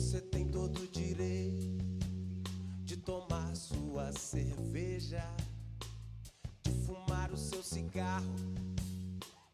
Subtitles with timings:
[0.00, 1.76] Você tem todo o direito
[2.84, 5.22] de tomar sua cerveja,
[6.64, 8.34] de fumar o seu cigarro,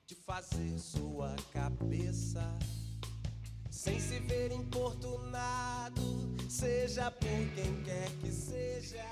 [0.07, 2.41] de fazer sua cabeça.
[3.73, 6.01] Sem se ver importunado,
[6.49, 9.05] seja por quem quer que seja.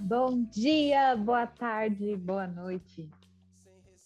[0.00, 3.10] Bom dia, boa tarde, boa noite.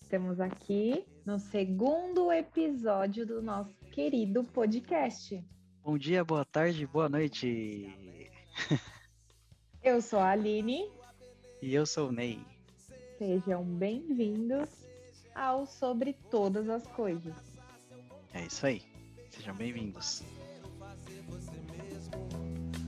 [0.03, 5.41] Estamos aqui no segundo episódio do nosso querido podcast.
[5.91, 7.93] Bom dia, boa tarde, boa noite.
[9.83, 10.89] Eu sou a Aline.
[11.61, 12.39] E eu sou o Ney.
[13.19, 14.69] Sejam bem-vindos
[15.35, 17.35] ao Sobre Todas as Coisas.
[18.33, 18.85] É isso aí.
[19.31, 20.23] Sejam bem-vindos.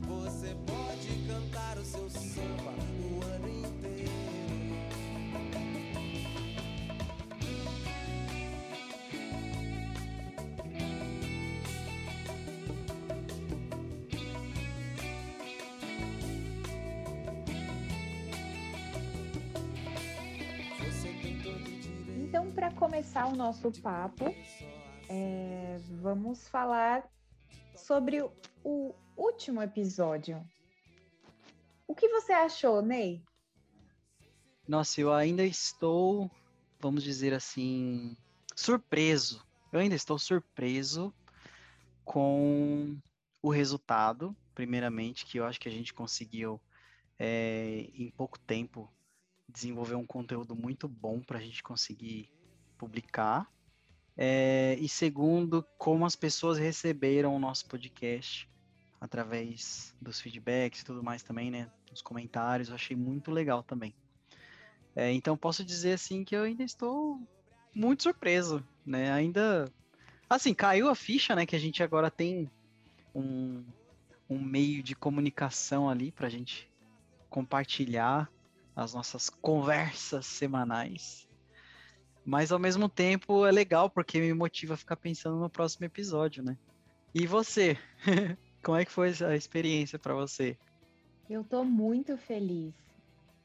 [0.06, 2.72] Você pode cantar o seu samba
[22.55, 24.25] para começar o nosso papo,
[25.08, 27.09] é, vamos falar
[27.75, 28.22] sobre
[28.62, 30.42] o, último episódio.
[31.86, 33.22] O que você achou, Ney?
[34.67, 36.31] Nossa, eu ainda estou,
[36.81, 38.17] vamos dizer assim,
[38.55, 39.44] surpreso.
[39.72, 41.12] Eu ainda estou surpreso
[42.05, 42.97] com
[43.42, 46.61] o resultado, primeiramente, que eu acho que a gente conseguiu,
[47.19, 48.91] é, em pouco tempo,
[49.48, 52.31] desenvolver um conteúdo muito bom para a gente conseguir
[52.83, 53.48] publicar.
[54.16, 58.50] É, e segundo, como as pessoas receberam o nosso podcast
[59.00, 61.70] através dos feedbacks e tudo mais também, né?
[61.92, 63.94] Os comentários, eu achei muito legal também.
[64.97, 67.20] É, então posso dizer assim que eu ainda estou
[67.72, 69.12] muito surpreso, né?
[69.12, 69.72] Ainda
[70.28, 71.47] assim, caiu a ficha, né?
[71.47, 72.50] Que a gente agora tem
[73.14, 73.64] um,
[74.28, 76.69] um meio de comunicação ali para a gente
[77.31, 78.28] compartilhar
[78.75, 81.28] as nossas conversas semanais.
[82.25, 86.43] Mas ao mesmo tempo é legal porque me motiva a ficar pensando no próximo episódio,
[86.43, 86.56] né?
[87.15, 87.77] E você?
[88.62, 90.56] Como é que foi a experiência para você?
[91.28, 92.72] Eu tô muito feliz.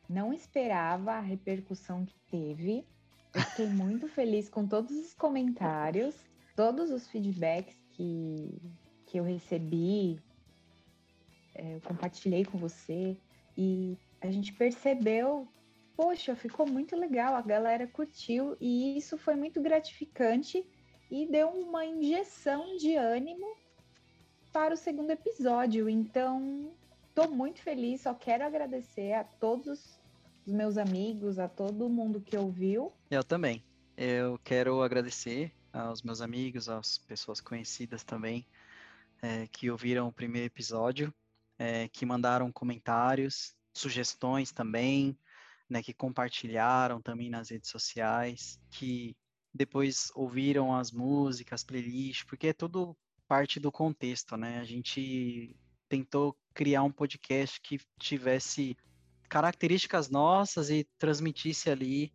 [0.08, 2.86] Não esperava a repercussão que teve.
[3.34, 6.16] Eu fiquei muito feliz com todos os comentários,
[6.56, 8.62] todos os feedbacks que,
[9.08, 10.20] que eu recebi.
[11.56, 13.18] É, eu compartilhei com você
[13.58, 15.48] e a gente percebeu,
[15.98, 20.64] poxa, ficou muito legal, a galera curtiu e isso foi muito gratificante
[21.10, 23.58] e deu uma injeção de ânimo
[24.54, 25.90] para o segundo episódio.
[25.90, 26.72] Então,
[27.10, 30.00] estou muito feliz, só quero agradecer a todos
[30.46, 32.94] os meus amigos, a todo mundo que ouviu.
[33.10, 33.64] Eu também.
[33.98, 38.46] Eu quero agradecer aos meus amigos, às pessoas conhecidas também
[39.20, 41.12] é, que ouviram o primeiro episódio,
[41.58, 45.18] é, que mandaram comentários, sugestões também,
[45.70, 49.16] né, que compartilharam também nas redes sociais, que
[49.54, 52.96] depois ouviram as músicas, playlists, porque é tudo
[53.28, 54.60] parte do contexto, né?
[54.60, 55.56] A gente
[55.90, 58.78] tentou criar um podcast que tivesse
[59.28, 62.14] características nossas e transmitisse ali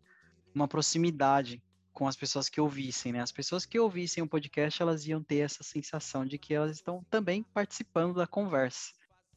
[0.53, 1.61] uma proximidade
[1.93, 3.21] com as pessoas que ouvissem, né?
[3.21, 7.05] As pessoas que ouvissem o podcast, elas iam ter essa sensação de que elas estão
[7.09, 8.93] também participando da conversa.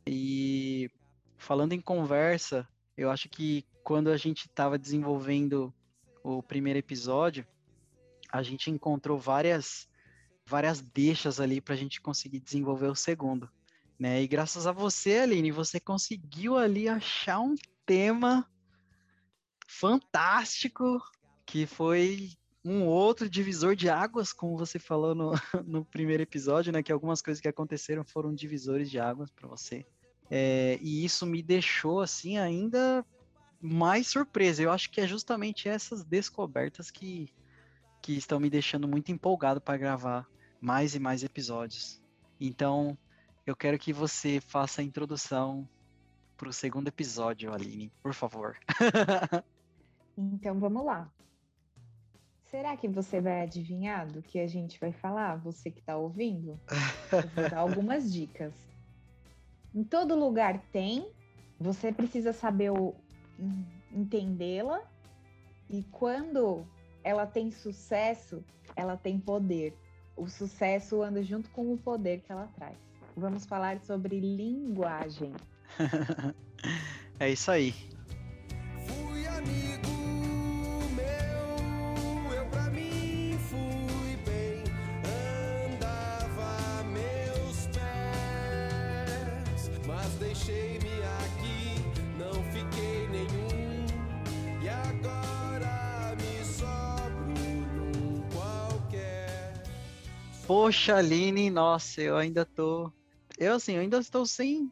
[0.07, 0.91] E
[1.37, 2.67] falando em conversa,
[2.97, 5.73] eu acho que quando a gente estava desenvolvendo
[6.21, 7.47] o primeiro episódio,
[8.33, 9.89] a gente encontrou várias
[10.45, 13.49] várias deixas ali para a gente conseguir desenvolver o segundo,
[13.97, 14.21] né?
[14.21, 17.55] E graças a você, Aline, você conseguiu ali achar um
[17.87, 18.51] tema
[19.69, 21.01] fantástico
[21.47, 22.33] que foi
[22.65, 25.31] um outro divisor de águas, como você falou no,
[25.65, 26.83] no primeiro episódio, né?
[26.83, 29.87] Que algumas coisas que aconteceram foram divisores de águas para você.
[30.29, 33.07] É, e isso me deixou assim ainda
[33.61, 34.63] mais surpresa.
[34.63, 37.33] Eu acho que é justamente essas descobertas que,
[38.03, 40.27] que estão me deixando muito empolgado para gravar
[40.61, 42.03] mais e mais episódios.
[42.41, 42.97] Então,
[43.47, 45.69] eu quero que você faça a introdução
[46.37, 48.57] para o segundo episódio, Aline, por favor.
[50.19, 51.11] Então vamos lá.
[52.51, 56.59] Será que você vai adivinhar do que a gente vai falar, você que está ouvindo?
[57.13, 58.55] Eu vou dar algumas dicas.
[59.75, 61.07] Em todo lugar tem,
[61.61, 62.95] você precisa saber o,
[63.93, 64.83] entendê-la
[65.69, 66.67] e quando
[67.03, 68.45] ela tem sucesso,
[68.75, 69.77] ela tem poder.
[70.17, 72.77] O sucesso anda junto com o poder que ela traz.
[73.17, 75.33] Vamos falar sobre linguagem.
[77.19, 77.75] é isso aí.
[100.47, 102.93] Poxa, Aline, nossa, eu ainda tô.
[103.37, 104.71] Eu, assim, eu ainda estou sem,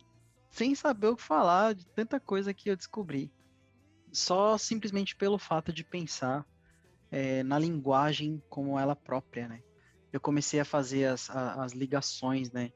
[0.48, 3.32] sem saber o que falar de tanta coisa que eu descobri.
[4.12, 6.46] Só simplesmente pelo fato de pensar
[7.10, 9.60] eh, na linguagem como ela própria, né?
[10.12, 12.70] Eu comecei a fazer as, as ligações, né?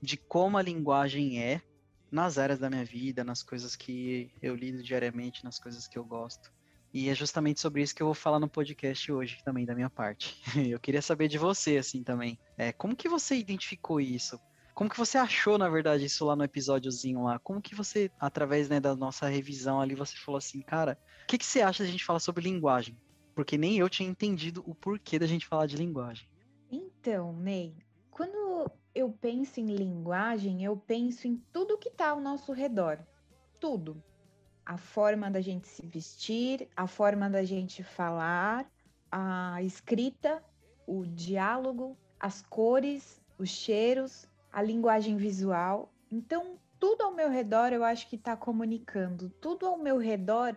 [0.00, 1.60] De como a linguagem é
[2.08, 6.04] nas áreas da minha vida, nas coisas que eu lido diariamente, nas coisas que eu
[6.04, 6.53] gosto.
[6.94, 9.90] E é justamente sobre isso que eu vou falar no podcast hoje também, da minha
[9.90, 10.40] parte.
[10.72, 12.38] Eu queria saber de você, assim, também.
[12.56, 14.38] É, como que você identificou isso?
[14.76, 17.40] Como que você achou, na verdade, isso lá no episódiozinho lá?
[17.40, 21.36] Como que você, através né, da nossa revisão ali, você falou assim, cara, o que,
[21.36, 22.96] que você acha da gente falar sobre linguagem?
[23.34, 26.28] Porque nem eu tinha entendido o porquê da gente falar de linguagem.
[26.70, 27.74] Então, Ney,
[28.08, 33.04] quando eu penso em linguagem, eu penso em tudo que está ao nosso redor.
[33.58, 34.00] Tudo.
[34.66, 38.66] A forma da gente se vestir, a forma da gente falar,
[39.10, 40.42] a escrita,
[40.86, 45.92] o diálogo, as cores, os cheiros, a linguagem visual.
[46.10, 49.30] Então, tudo ao meu redor eu acho que está comunicando.
[49.40, 50.56] Tudo ao meu redor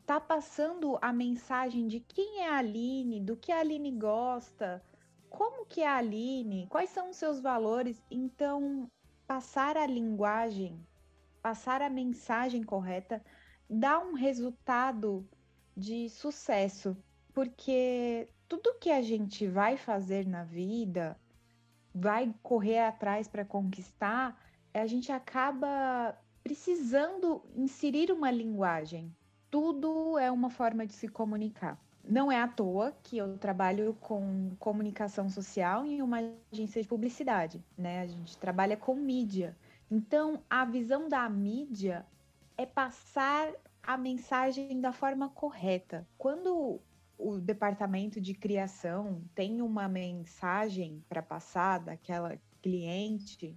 [0.00, 4.82] está passando a mensagem de quem é a Aline, do que a Aline gosta,
[5.28, 8.02] como que é a Aline, quais são os seus valores.
[8.10, 8.90] Então,
[9.26, 10.80] passar a linguagem,
[11.42, 13.22] passar a mensagem correta,
[13.68, 15.28] dá um resultado
[15.76, 16.96] de sucesso,
[17.32, 21.16] porque tudo que a gente vai fazer na vida,
[21.94, 24.40] vai correr atrás para conquistar,
[24.72, 29.14] a gente acaba precisando inserir uma linguagem.
[29.50, 31.78] Tudo é uma forma de se comunicar.
[32.04, 36.18] Não é à toa que eu trabalho com comunicação social em uma
[36.50, 38.00] agência de publicidade, né?
[38.00, 39.56] A gente trabalha com mídia.
[39.90, 42.06] Então, a visão da mídia
[42.58, 46.06] é passar a mensagem da forma correta.
[46.18, 46.80] Quando
[47.16, 53.56] o departamento de criação tem uma mensagem para passar daquela cliente,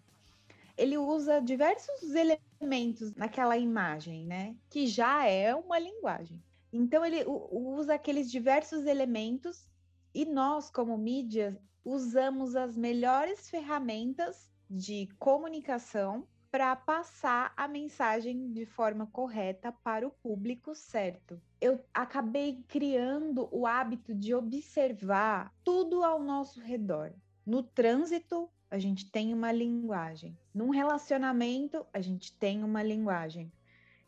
[0.77, 4.55] ele usa diversos elementos naquela imagem, né?
[4.69, 6.41] Que já é uma linguagem.
[6.71, 9.67] Então ele usa aqueles diversos elementos
[10.13, 18.65] e nós, como mídia, usamos as melhores ferramentas de comunicação para passar a mensagem de
[18.65, 21.41] forma correta para o público certo.
[21.61, 27.13] Eu acabei criando o hábito de observar tudo ao nosso redor.
[27.45, 30.37] No trânsito, a gente tem uma linguagem.
[30.53, 33.51] Num relacionamento, a gente tem uma linguagem.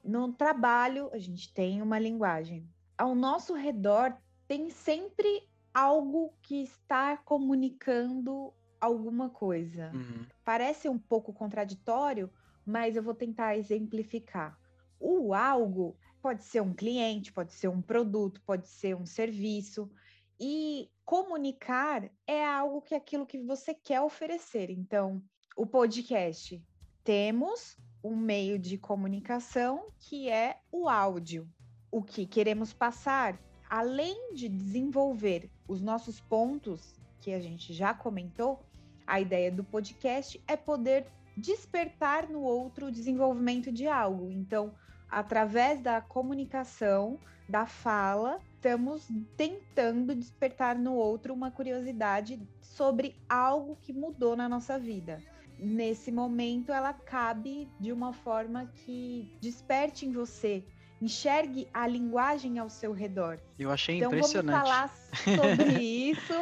[0.04, 2.68] No trabalho, a gente tem uma linguagem.
[2.98, 4.18] Ao nosso redor,
[4.48, 9.92] tem sempre algo que está comunicando alguma coisa.
[9.94, 10.25] Uhum.
[10.44, 12.30] Parece um pouco contraditório,
[12.66, 14.57] mas eu vou tentar exemplificar.
[15.00, 19.92] O algo pode ser um cliente, pode ser um produto, pode ser um serviço.
[20.40, 24.69] E comunicar é algo que é aquilo que você quer oferecer.
[24.69, 25.22] Então,
[25.56, 26.62] o podcast.
[27.04, 31.48] Temos um meio de comunicação que é o áudio.
[31.91, 33.38] O que queremos passar,
[33.70, 38.65] além de desenvolver os nossos pontos, que a gente já comentou,
[39.05, 41.05] a ideia do podcast é poder
[41.36, 44.29] despertar no outro o desenvolvimento de algo.
[44.31, 44.74] Então,
[45.10, 53.91] através da comunicação, da fala, estamos tentando despertar no outro uma curiosidade sobre algo que
[53.91, 55.22] mudou na nossa vida.
[55.60, 60.63] Nesse momento, ela cabe de uma forma que desperte em você,
[61.01, 63.39] enxergue a linguagem ao seu redor.
[63.60, 64.53] Eu achei Então impressionante.
[64.55, 64.88] vamos falar
[65.24, 66.33] sobre isso,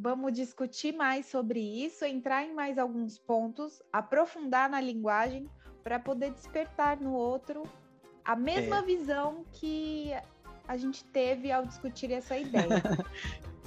[0.00, 5.50] vamos discutir mais sobre isso, entrar em mais alguns pontos, aprofundar na linguagem
[5.82, 7.64] para poder despertar no outro
[8.24, 8.82] a mesma É.
[8.82, 10.10] visão que
[10.66, 12.68] a gente teve ao discutir essa ideia.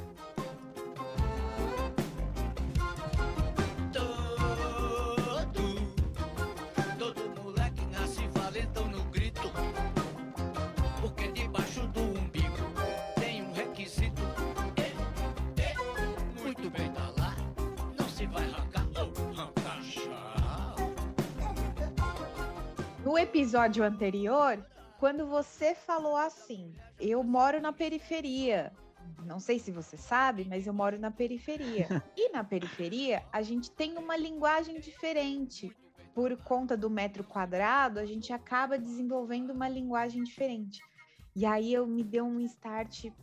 [23.21, 24.65] episódio anterior,
[24.99, 28.73] quando você falou assim, eu moro na periferia.
[29.23, 31.87] Não sei se você sabe, mas eu moro na periferia.
[32.17, 35.71] E na periferia, a gente tem uma linguagem diferente.
[36.15, 40.81] Por conta do metro quadrado, a gente acaba desenvolvendo uma linguagem diferente.
[41.35, 43.13] E aí eu me deu um start e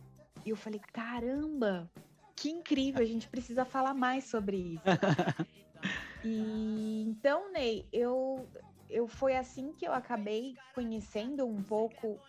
[0.45, 1.91] eu falei: caramba,
[2.37, 4.83] que incrível, a gente precisa falar mais sobre isso.
[6.23, 8.49] e então, Ney, eu
[8.89, 12.19] eu foi assim que eu acabei conhecendo um pouco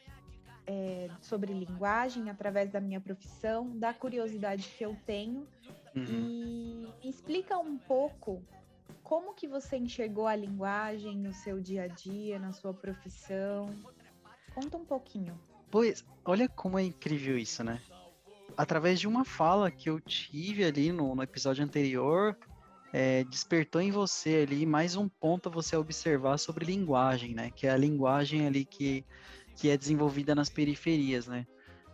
[0.67, 5.47] é, sobre linguagem através da minha profissão, da curiosidade que eu tenho.
[5.97, 6.05] Uhum.
[6.05, 8.43] E me explica um pouco
[9.02, 13.75] como que você enxergou a linguagem no seu dia a dia, na sua profissão.
[14.55, 15.38] Conta um pouquinho.
[15.71, 17.81] Pois, olha como é incrível isso, né?
[18.57, 22.37] Através de uma fala que eu tive ali no, no episódio anterior,
[22.92, 27.50] é, despertou em você ali mais um ponto a você observar sobre linguagem, né?
[27.54, 29.04] Que é a linguagem ali que,
[29.56, 31.47] que é desenvolvida nas periferias, né?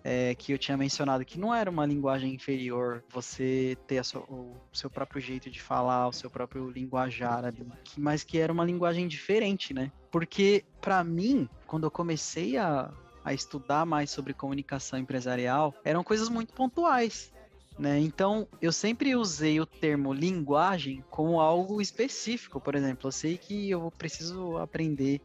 [0.02, 4.56] É, que eu tinha mencionado que não era uma linguagem inferior você ter sua, o
[4.72, 8.64] seu próprio jeito de falar, o seu próprio linguajar ali, que, mas que era uma
[8.64, 9.90] linguagem diferente, né?
[10.12, 12.88] Porque para mim, quando eu comecei a,
[13.24, 17.32] a estudar mais sobre comunicação empresarial, eram coisas muito pontuais.
[17.78, 18.00] Né?
[18.00, 22.60] Então, eu sempre usei o termo linguagem como algo específico.
[22.60, 25.20] Por exemplo, eu sei que eu preciso aprender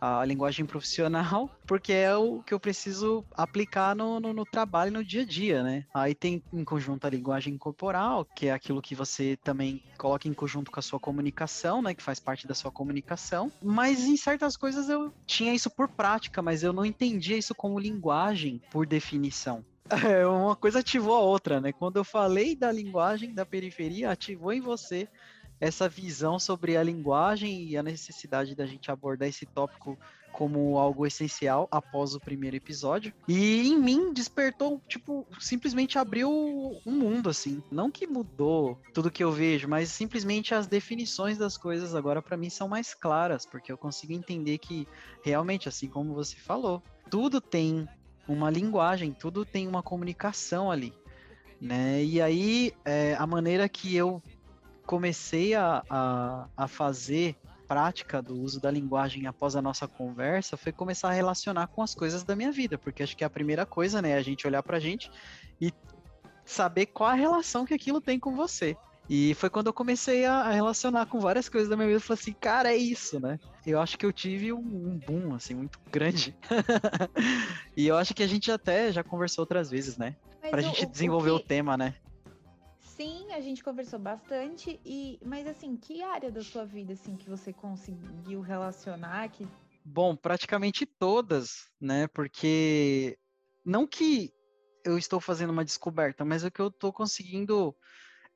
[0.00, 5.04] a linguagem profissional, porque é o que eu preciso aplicar no, no, no, trabalho, no
[5.04, 5.84] dia a dia, né?
[5.92, 10.32] Aí tem em conjunto a linguagem corporal, que é aquilo que você também coloca em
[10.32, 11.94] conjunto com a sua comunicação, né?
[11.94, 13.50] Que faz parte da sua comunicação.
[13.62, 17.78] Mas em certas coisas eu tinha isso por prática, mas eu não entendia isso como
[17.78, 19.64] linguagem por definição.
[20.08, 21.72] É, uma coisa ativou a outra, né?
[21.72, 25.08] Quando eu falei da linguagem da periferia, ativou em você
[25.60, 29.98] essa visão sobre a linguagem e a necessidade da gente abordar esse tópico
[30.30, 33.12] como algo essencial após o primeiro episódio.
[33.26, 37.62] E em mim despertou, tipo, simplesmente abriu um mundo assim.
[37.72, 42.36] Não que mudou tudo que eu vejo, mas simplesmente as definições das coisas agora para
[42.36, 44.86] mim são mais claras, porque eu consigo entender que
[45.24, 47.88] realmente assim como você falou, tudo tem
[48.28, 50.92] uma linguagem, tudo tem uma comunicação ali.
[51.60, 52.04] Né?
[52.04, 54.22] E aí, é, a maneira que eu
[54.86, 60.72] comecei a, a, a fazer prática do uso da linguagem após a nossa conversa foi
[60.72, 63.66] começar a relacionar com as coisas da minha vida, porque acho que é a primeira
[63.66, 65.10] coisa, né, a gente olhar pra gente
[65.60, 65.70] e
[66.46, 68.74] saber qual a relação que aquilo tem com você.
[69.08, 71.96] E foi quando eu comecei a relacionar com várias coisas da minha vida.
[71.96, 73.40] Eu falei assim, cara, é isso, né?
[73.66, 76.36] Eu acho que eu tive um, um boom, assim, muito grande.
[77.74, 80.14] e eu acho que a gente até já conversou outras vezes, né?
[80.42, 81.44] Mas pra o, gente desenvolver o, que...
[81.44, 81.94] o, tema, né?
[82.80, 84.78] Sim, a gente conversou bastante.
[84.84, 89.26] E, mas assim, que área da sua vida, assim, que você conseguiu relacionar?
[89.30, 89.48] Que...
[89.82, 92.08] Bom, praticamente todas, né?
[92.08, 93.18] Porque
[93.64, 94.34] não que
[94.84, 97.74] eu estou fazendo uma descoberta, mas é que eu estou conseguindo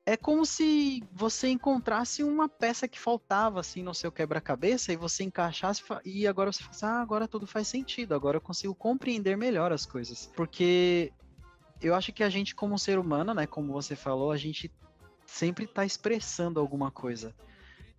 [0.05, 5.23] é como se você encontrasse uma peça que faltava assim no seu quebra-cabeça e você
[5.23, 9.37] encaixasse e agora você fala assim, ah, agora tudo faz sentido, agora eu consigo compreender
[9.37, 10.29] melhor as coisas.
[10.35, 11.13] Porque
[11.81, 14.69] eu acho que a gente como ser humano, né, como você falou, a gente
[15.25, 17.33] sempre está expressando alguma coisa,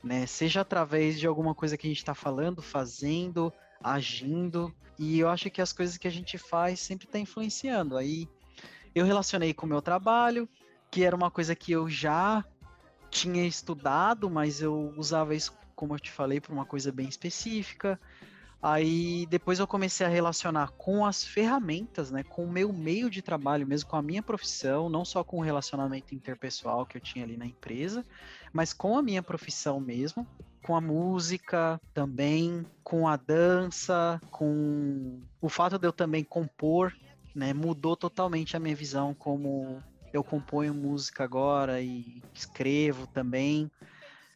[0.02, 0.26] né?
[0.26, 5.50] Seja através de alguma coisa que a gente está falando, fazendo, agindo, e eu acho
[5.50, 7.96] que as coisas que a gente faz sempre está influenciando.
[7.96, 8.28] Aí
[8.94, 10.48] eu relacionei com o meu trabalho,
[10.94, 12.44] que era uma coisa que eu já
[13.10, 17.98] tinha estudado, mas eu usava isso, como eu te falei, para uma coisa bem específica.
[18.62, 23.22] Aí depois eu comecei a relacionar com as ferramentas, né, com o meu meio de
[23.22, 27.24] trabalho, mesmo com a minha profissão, não só com o relacionamento interpessoal que eu tinha
[27.24, 28.06] ali na empresa,
[28.52, 30.24] mas com a minha profissão mesmo,
[30.62, 36.94] com a música também, com a dança, com o fato de eu também compor,
[37.34, 39.82] né, mudou totalmente a minha visão como
[40.16, 43.70] eu componho música agora e escrevo também,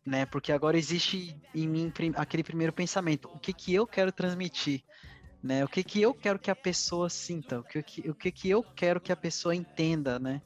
[0.05, 0.27] né?
[0.27, 4.83] Porque agora existe em mim aquele primeiro pensamento, o que que eu quero transmitir,
[5.43, 5.65] né?
[5.65, 8.51] O que que eu quero que a pessoa sinta, o que que, o que, que
[8.51, 10.43] eu quero que a pessoa entenda, né?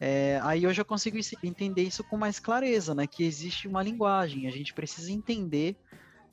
[0.00, 3.06] É, aí hoje eu consigo entender isso com mais clareza, né?
[3.06, 5.76] Que existe uma linguagem, a gente precisa entender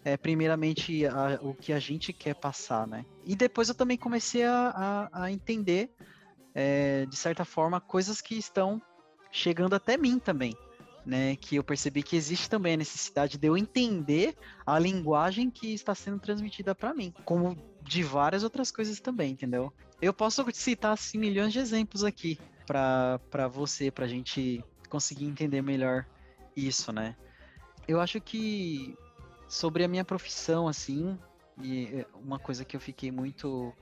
[0.03, 3.05] é, primeiramente a, o que a gente quer passar, né?
[3.25, 5.93] E depois eu também comecei a, a, a entender
[6.53, 8.81] é, de certa forma, coisas que estão
[9.31, 10.55] chegando até mim também.
[11.03, 15.73] Né, que eu percebi que existe também a necessidade de eu entender a linguagem que
[15.73, 19.73] está sendo transmitida para mim, como de várias outras coisas também, entendeu?
[19.99, 25.63] Eu posso citar assim, milhões de exemplos aqui para você, para a gente conseguir entender
[25.63, 26.05] melhor
[26.55, 27.15] isso, né?
[27.87, 28.95] Eu acho que
[29.47, 31.17] sobre a minha profissão, assim,
[31.61, 33.73] e é uma coisa que eu fiquei muito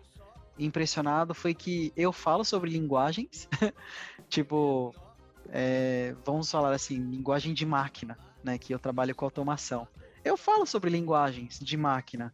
[0.59, 3.47] impressionado foi que eu falo sobre linguagens,
[4.29, 4.93] tipo,
[5.49, 8.57] é, vamos falar assim, linguagem de máquina, né?
[8.57, 9.87] Que eu trabalho com automação.
[10.23, 12.33] Eu falo sobre linguagens de máquina,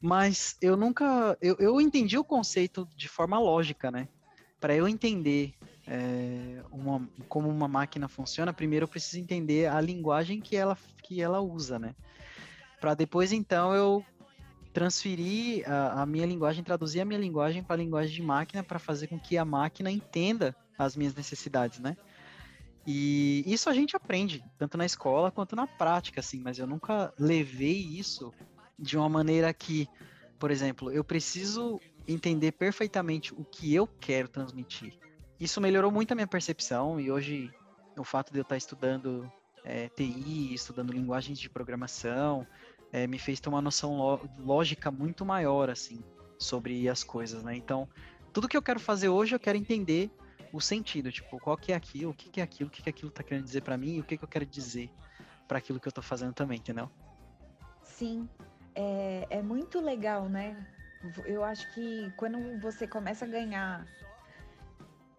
[0.00, 1.36] mas eu nunca.
[1.40, 4.08] Eu, eu entendi o conceito de forma lógica, né?
[4.60, 5.54] Para eu entender
[5.86, 11.20] é, uma, como uma máquina funciona, primeiro eu preciso entender a linguagem que ela, que
[11.20, 11.94] ela usa, né?
[12.82, 14.04] para depois então eu
[14.72, 18.78] transferir a, a, minha linguagem, traduzir a minha linguagem para a linguagem de máquina para
[18.78, 21.96] fazer com que a máquina entenda as minhas necessidades, né?
[22.86, 27.12] E isso a gente aprende, tanto na escola quanto na prática, assim, mas eu nunca
[27.18, 28.32] levei isso
[28.76, 29.88] de uma maneira que,
[30.38, 34.98] por exemplo, eu preciso entender perfeitamente o que eu quero transmitir.
[35.38, 37.52] Isso melhorou muito a minha percepção e hoje
[37.96, 39.30] o fato de eu estar estudando
[39.64, 42.46] é, TI, estudando linguagens de programação,
[42.92, 45.98] é, me fez ter uma noção lógica muito maior, assim,
[46.38, 47.56] sobre as coisas, né?
[47.56, 47.88] Então,
[48.32, 50.10] tudo que eu quero fazer hoje, eu quero entender
[50.52, 52.90] o sentido, tipo, qual que é aquilo, o que, que é aquilo, o que, que
[52.90, 54.90] aquilo tá querendo dizer para mim e o que, que eu quero dizer
[55.48, 56.90] para aquilo que eu tô fazendo também, entendeu?
[57.82, 58.28] Sim,
[58.74, 60.66] é, é muito legal, né?
[61.24, 63.86] Eu acho que quando você começa a ganhar.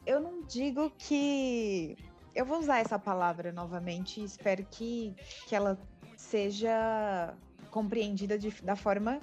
[0.06, 1.98] Eu não digo que.
[2.34, 5.16] Eu vou usar essa palavra novamente e espero que,
[5.48, 5.78] que ela
[6.16, 7.36] seja
[7.74, 9.20] compreendida de, da forma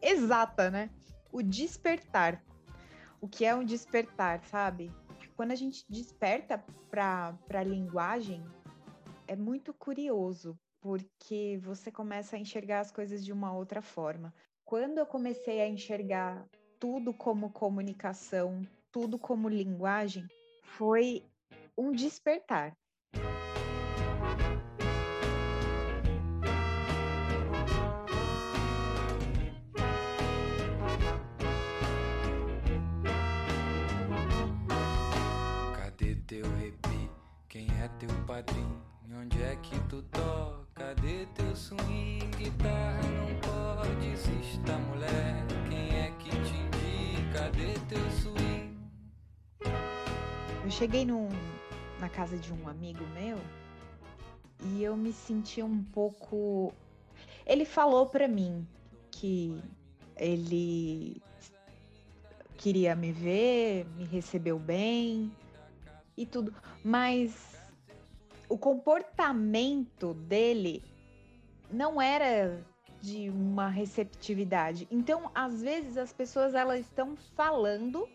[0.00, 0.88] exata, né?
[1.30, 2.42] O despertar.
[3.20, 4.90] O que é um despertar, sabe?
[5.36, 8.42] Quando a gente desperta para a linguagem,
[9.28, 14.32] é muito curioso, porque você começa a enxergar as coisas de uma outra forma.
[14.64, 16.46] Quando eu comecei a enxergar
[16.78, 20.26] tudo como comunicação, tudo como linguagem,
[20.64, 21.22] foi
[21.76, 22.74] um despertar.
[38.24, 38.80] Padrinho?
[39.20, 40.64] Onde é que tu toca?
[40.74, 42.20] Cadê teu swing?
[42.38, 44.06] Guitarra não pode
[44.54, 45.44] está mulher.
[45.68, 47.40] Quem é que te indica?
[47.40, 48.78] Cadê teu swing?
[50.64, 51.28] Eu cheguei num,
[51.98, 53.38] na casa de um amigo meu
[54.62, 56.72] e eu me senti um pouco.
[57.44, 58.64] Ele falou para mim
[59.10, 59.60] que
[60.16, 61.20] ele
[62.56, 65.32] queria me ver, me recebeu bem
[66.16, 67.56] e tudo, mas
[68.48, 70.82] o comportamento dele
[71.70, 72.60] não era
[73.00, 74.86] de uma receptividade.
[74.90, 78.08] Então, às vezes as pessoas elas estão falando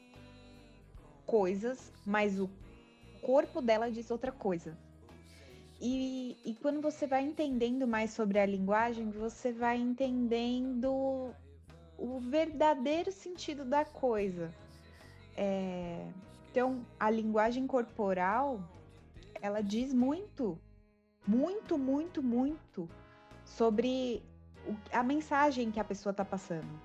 [1.25, 2.49] coisas, mas o
[3.21, 4.77] corpo dela diz outra coisa.
[5.81, 11.33] E, e quando você vai entendendo mais sobre a linguagem, você vai entendendo
[11.97, 14.53] o verdadeiro sentido da coisa.
[15.35, 16.07] É,
[16.55, 18.61] então, a linguagem corporal
[19.41, 20.57] ela diz muito,
[21.27, 22.87] muito, muito, muito
[23.43, 24.23] sobre
[24.89, 26.79] a mensagem que a pessoa está passando.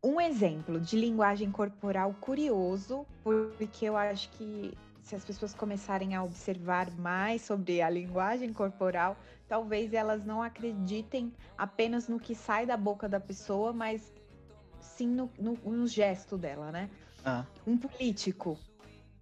[0.00, 4.72] Um exemplo de linguagem corporal curioso, porque eu acho que
[5.02, 9.16] se as pessoas começarem a observar mais sobre a linguagem corporal,
[9.48, 14.12] talvez elas não acreditem apenas no que sai da boca da pessoa, mas
[14.78, 16.88] sim no, no, no gesto dela, né?
[17.24, 17.44] Ah.
[17.66, 18.56] Um político,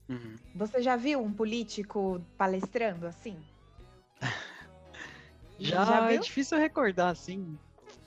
[0.09, 0.37] Uhum.
[0.55, 3.38] Você já viu um político palestrando assim?
[5.59, 7.59] já, já é difícil recordar assim,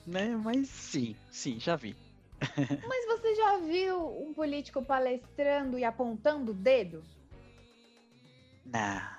[0.06, 0.36] né?
[0.36, 1.96] Mas sim, sim, já vi.
[2.88, 7.02] Mas você já viu um político palestrando e apontando o dedo?
[8.64, 9.18] Não.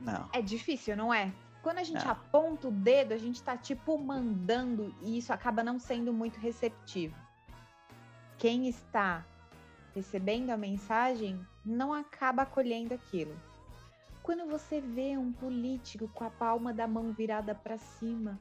[0.00, 0.28] Não.
[0.32, 1.32] É difícil, não é?
[1.62, 2.12] Quando a gente não.
[2.12, 7.14] aponta o dedo, a gente tá tipo mandando e isso acaba não sendo muito receptivo.
[8.38, 9.24] Quem está
[9.94, 13.34] recebendo a mensagem não acaba acolhendo aquilo.
[14.22, 18.38] Quando você vê um político com a palma da mão virada para cima,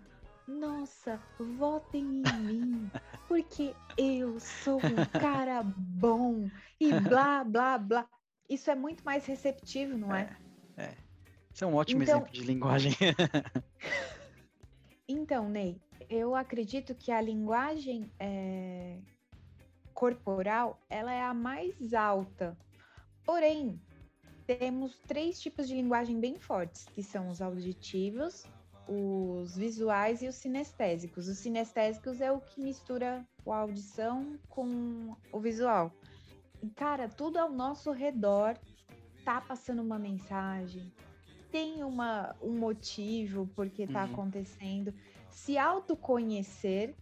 [0.47, 2.91] nossa, votem em mim,
[3.27, 8.07] porque eu sou um cara bom e blá blá blá.
[8.49, 10.35] Isso é muito mais receptivo, não é?
[10.75, 10.83] É.
[10.83, 10.97] é.
[11.53, 12.93] Isso é um ótimo então, exemplo de linguagem.
[15.07, 15.79] então, Ney,
[16.09, 18.97] eu acredito que a linguagem é,
[19.93, 22.57] corporal ela é a mais alta
[23.29, 23.79] Porém,
[24.47, 28.43] temos três tipos de linguagem bem fortes, que são os auditivos,
[28.87, 31.27] os visuais e os sinestésicos.
[31.27, 35.93] Os sinestésicos é o que mistura a audição com o visual.
[36.63, 38.57] E, cara, tudo ao nosso redor
[39.23, 40.91] tá passando uma mensagem,
[41.51, 44.11] tem uma, um motivo porque tá uhum.
[44.11, 44.91] acontecendo.
[45.29, 46.95] Se autoconhecer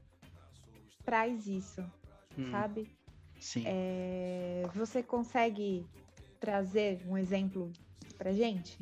[1.05, 1.79] traz isso,
[2.37, 2.51] uhum.
[2.51, 2.91] sabe?
[3.39, 3.63] Sim.
[3.65, 5.87] É, você consegue
[6.39, 7.71] trazer um exemplo
[8.17, 8.77] pra gente?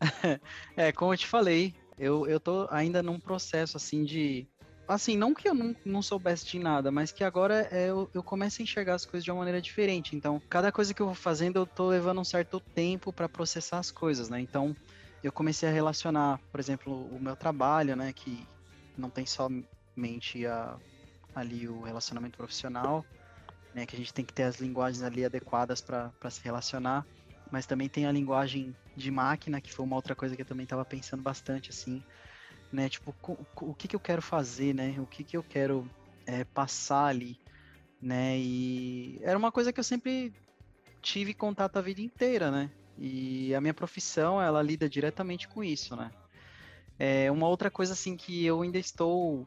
[0.76, 4.46] é, como eu te falei, eu, eu tô ainda num processo assim de.
[4.88, 8.22] Assim, não que eu não, não soubesse de nada, mas que agora é, eu, eu
[8.22, 10.16] começo a enxergar as coisas de uma maneira diferente.
[10.16, 13.78] Então, cada coisa que eu vou fazendo, eu tô levando um certo tempo para processar
[13.78, 14.40] as coisas, né?
[14.40, 14.76] Então,
[15.22, 18.12] eu comecei a relacionar, por exemplo, o meu trabalho, né?
[18.12, 18.44] Que
[18.98, 20.76] não tem somente a,
[21.34, 23.06] ali o relacionamento profissional,
[23.74, 27.06] né, que a gente tem que ter as linguagens ali adequadas para se relacionar,
[27.50, 30.64] mas também tem a linguagem de máquina, que foi uma outra coisa que eu também
[30.64, 32.02] estava pensando bastante, assim,
[32.72, 33.14] né, tipo,
[33.60, 35.90] o, que, que eu quero fazer, né, o que, que eu quero
[36.26, 37.38] é, passar ali,
[38.00, 40.32] né, e era uma coisa que eu sempre
[41.00, 45.96] tive contato a vida inteira, né, e a minha profissão, ela lida diretamente com isso,
[45.96, 46.10] né.
[46.98, 49.46] É, uma outra coisa, assim, que eu ainda estou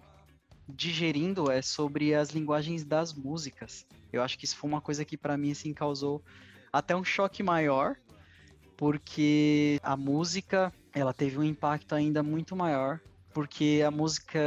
[0.67, 3.85] digerindo é sobre as linguagens das músicas.
[4.11, 6.23] Eu acho que isso foi uma coisa que para mim assim causou
[6.71, 7.95] até um choque maior,
[8.75, 12.99] porque a música, ela teve um impacto ainda muito maior,
[13.33, 14.39] porque a música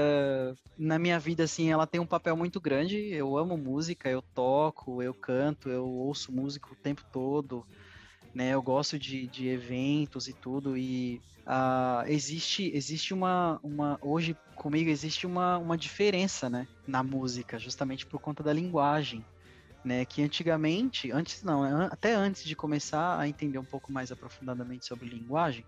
[0.79, 2.97] na minha vida assim, ela tem um papel muito grande.
[3.13, 7.67] Eu amo música, eu toco, eu canto, eu ouço música o tempo todo,
[8.35, 8.51] né?
[8.51, 14.91] Eu gosto de, de eventos e tudo e uh, existe existe uma, uma hoje comigo
[14.91, 19.25] existe uma, uma diferença né, na música, justamente por conta da linguagem.
[19.85, 24.85] Né, que antigamente, antes não, até antes de começar a entender um pouco mais aprofundadamente
[24.85, 25.65] sobre linguagem,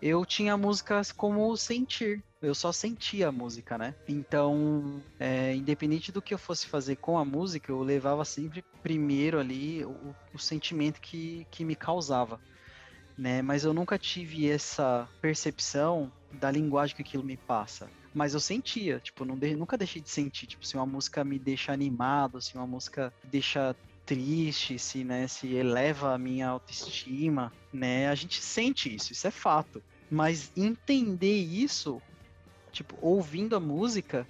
[0.00, 3.94] eu tinha músicas como sentir, eu só sentia a música, né?
[4.06, 9.40] Então, é, independente do que eu fosse fazer com a música, eu levava sempre primeiro
[9.40, 12.40] ali o, o sentimento que, que me causava
[13.18, 13.40] né?
[13.42, 17.88] Mas eu nunca tive essa percepção da linguagem que aquilo me passa.
[18.14, 21.38] Mas eu sentia, tipo, não de, nunca deixei de sentir, tipo, se uma música me
[21.38, 28.08] deixa animado, se uma música deixa triste, se, né, se eleva a minha autoestima, né?
[28.08, 29.82] A gente sente isso, isso é fato.
[30.10, 32.00] Mas entender isso,
[32.70, 34.26] tipo, ouvindo a música,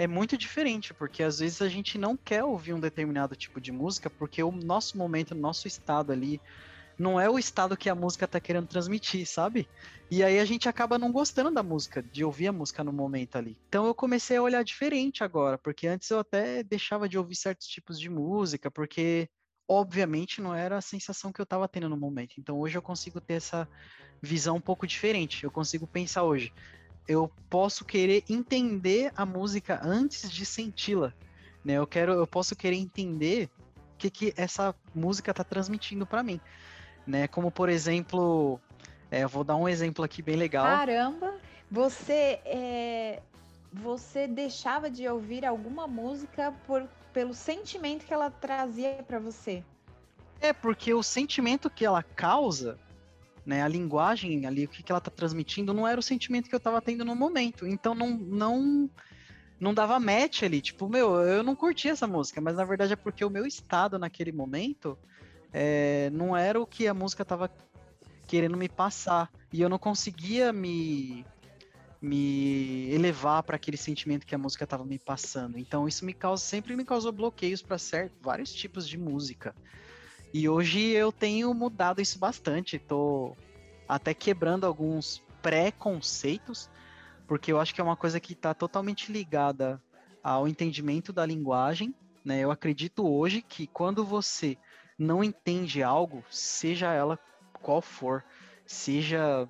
[0.00, 3.70] é muito diferente, porque às vezes a gente não quer ouvir um determinado tipo de
[3.70, 6.40] música, porque o nosso momento, o nosso estado ali,
[6.98, 9.68] não é o estado que a música tá querendo transmitir, sabe?
[10.10, 13.36] E aí a gente acaba não gostando da música, de ouvir a música no momento
[13.36, 13.58] ali.
[13.68, 17.66] Então eu comecei a olhar diferente agora, porque antes eu até deixava de ouvir certos
[17.66, 19.28] tipos de música, porque
[19.68, 22.36] obviamente não era a sensação que eu estava tendo no momento.
[22.38, 23.68] Então hoje eu consigo ter essa
[24.22, 25.44] visão um pouco diferente.
[25.44, 26.50] Eu consigo pensar hoje,
[27.10, 31.12] eu posso querer entender a música antes de senti-la,
[31.64, 31.74] né?
[31.74, 33.50] Eu quero, eu posso querer entender
[33.94, 36.40] o que que essa música está transmitindo para mim
[37.06, 37.28] né?
[37.28, 38.60] Como por exemplo,
[39.10, 40.64] é, eu vou dar um exemplo aqui bem legal.
[40.64, 41.34] Caramba,
[41.70, 43.20] você é,
[43.72, 49.62] você deixava de ouvir alguma música por, pelo sentimento que ela trazia para você?
[50.40, 52.78] É porque o sentimento que ela causa,
[53.44, 56.54] né, a linguagem ali, o que, que ela tá transmitindo, não era o sentimento que
[56.54, 57.66] eu tava tendo no momento.
[57.66, 58.90] Então não não
[59.58, 62.96] não dava match ali, tipo, meu, eu não curti essa música, mas na verdade é
[62.96, 64.98] porque o meu estado naquele momento
[65.52, 67.50] é, não era o que a música estava
[68.26, 69.30] querendo me passar.
[69.52, 71.26] E eu não conseguia me,
[72.00, 75.58] me elevar para aquele sentimento que a música estava me passando.
[75.58, 77.76] Então isso me causa sempre me causou bloqueios para
[78.20, 79.54] vários tipos de música.
[80.32, 82.76] E hoje eu tenho mudado isso bastante.
[82.76, 83.36] Estou
[83.88, 86.70] até quebrando alguns preconceitos,
[87.26, 89.82] porque eu acho que é uma coisa que está totalmente ligada
[90.22, 91.94] ao entendimento da linguagem.
[92.24, 92.40] Né?
[92.40, 94.56] Eu acredito hoje que quando você
[94.98, 97.18] não entende algo, seja ela
[97.60, 98.24] qual for,
[98.66, 99.48] seja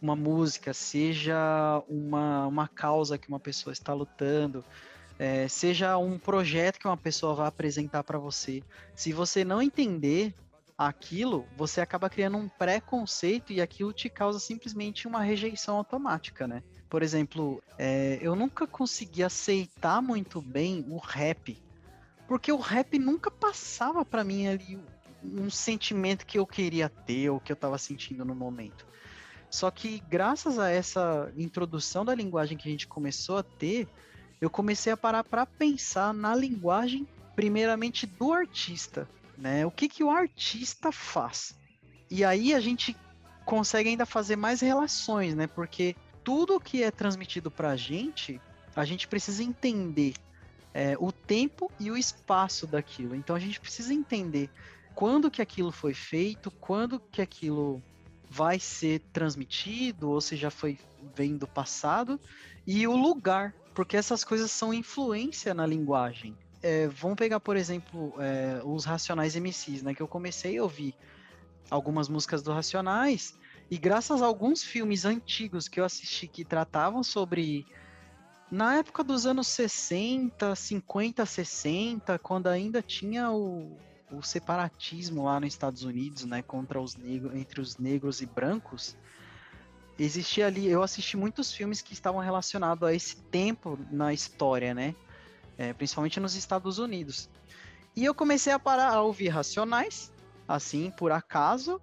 [0.00, 4.64] uma música, seja uma, uma causa que uma pessoa está lutando,
[5.20, 8.62] é, seja um projeto que uma pessoa vai apresentar para você.
[8.94, 10.32] Se você não entender
[10.76, 16.62] aquilo, você acaba criando um preconceito e aquilo te causa simplesmente uma rejeição automática, né?
[16.88, 21.56] Por exemplo, é, eu nunca consegui aceitar muito bem o rap
[22.30, 24.78] porque o rap nunca passava para mim ali
[25.20, 28.86] um sentimento que eu queria ter ou que eu estava sentindo no momento.
[29.50, 33.88] Só que graças a essa introdução da linguagem que a gente começou a ter,
[34.40, 39.64] eu comecei a parar para pensar na linguagem primeiramente do artista, né?
[39.66, 41.54] O que que o artista faz?
[42.10, 42.96] E aí a gente
[43.44, 45.46] consegue ainda fazer mais relações, né?
[45.46, 48.40] Porque tudo que é transmitido para a gente,
[48.74, 50.14] a gente precisa entender
[50.72, 53.14] é, o tempo e o espaço daquilo.
[53.14, 54.50] Então a gente precisa entender
[54.94, 57.82] quando que aquilo foi feito, quando que aquilo
[58.28, 60.78] vai ser transmitido, ou se já foi
[61.14, 62.20] vem do passado,
[62.66, 66.36] e o lugar, porque essas coisas são influência na linguagem.
[66.62, 69.94] É, vamos pegar, por exemplo, é, os Racionais MCs, né?
[69.94, 70.94] Que eu comecei a ouvir
[71.70, 73.38] algumas músicas do Racionais,
[73.70, 77.64] e graças a alguns filmes antigos que eu assisti que tratavam sobre
[78.50, 83.78] na época dos anos 60, 50, 60, quando ainda tinha o,
[84.10, 88.96] o separatismo lá nos Estados Unidos, né, contra os negros, entre os negros e brancos,
[90.04, 94.94] existia ali, eu assisti muitos filmes que estavam relacionados a esse tempo na história, né?
[95.58, 97.28] É, principalmente nos Estados Unidos.
[97.94, 100.12] E eu comecei a parar a ouvir Racionais,
[100.48, 101.80] assim, por acaso,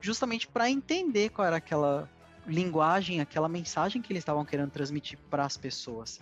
[0.00, 2.10] justamente para entender qual era aquela
[2.46, 6.20] linguagem, aquela mensagem que eles estavam querendo transmitir para as pessoas.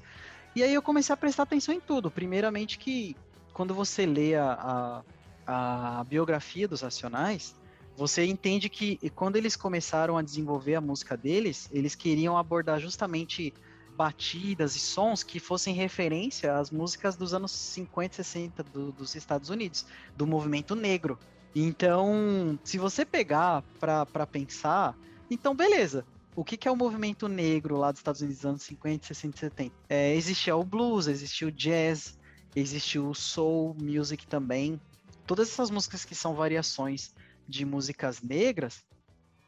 [0.55, 2.11] E aí eu comecei a prestar atenção em tudo.
[2.11, 3.17] Primeiramente que
[3.53, 5.03] quando você lê a,
[5.47, 7.55] a, a biografia dos Racionais,
[7.99, 13.53] você entende que quando eles começaram a desenvolver a música deles, eles queriam abordar justamente
[13.97, 19.17] batidas e sons que fossem referência às músicas dos anos 50 e 60 do, dos
[19.17, 19.85] Estados Unidos,
[20.17, 21.19] do movimento negro.
[21.53, 24.97] Então, se você pegar para pensar,
[25.29, 26.07] então beleza.
[26.37, 29.37] O que, que é o movimento negro lá dos Estados Unidos dos anos 50, 60
[29.37, 29.75] e 70?
[29.89, 32.17] É, existia o blues, existia o jazz,
[32.55, 34.81] existiu o soul music também.
[35.27, 37.13] Todas essas músicas que são variações
[37.49, 38.85] de músicas negras,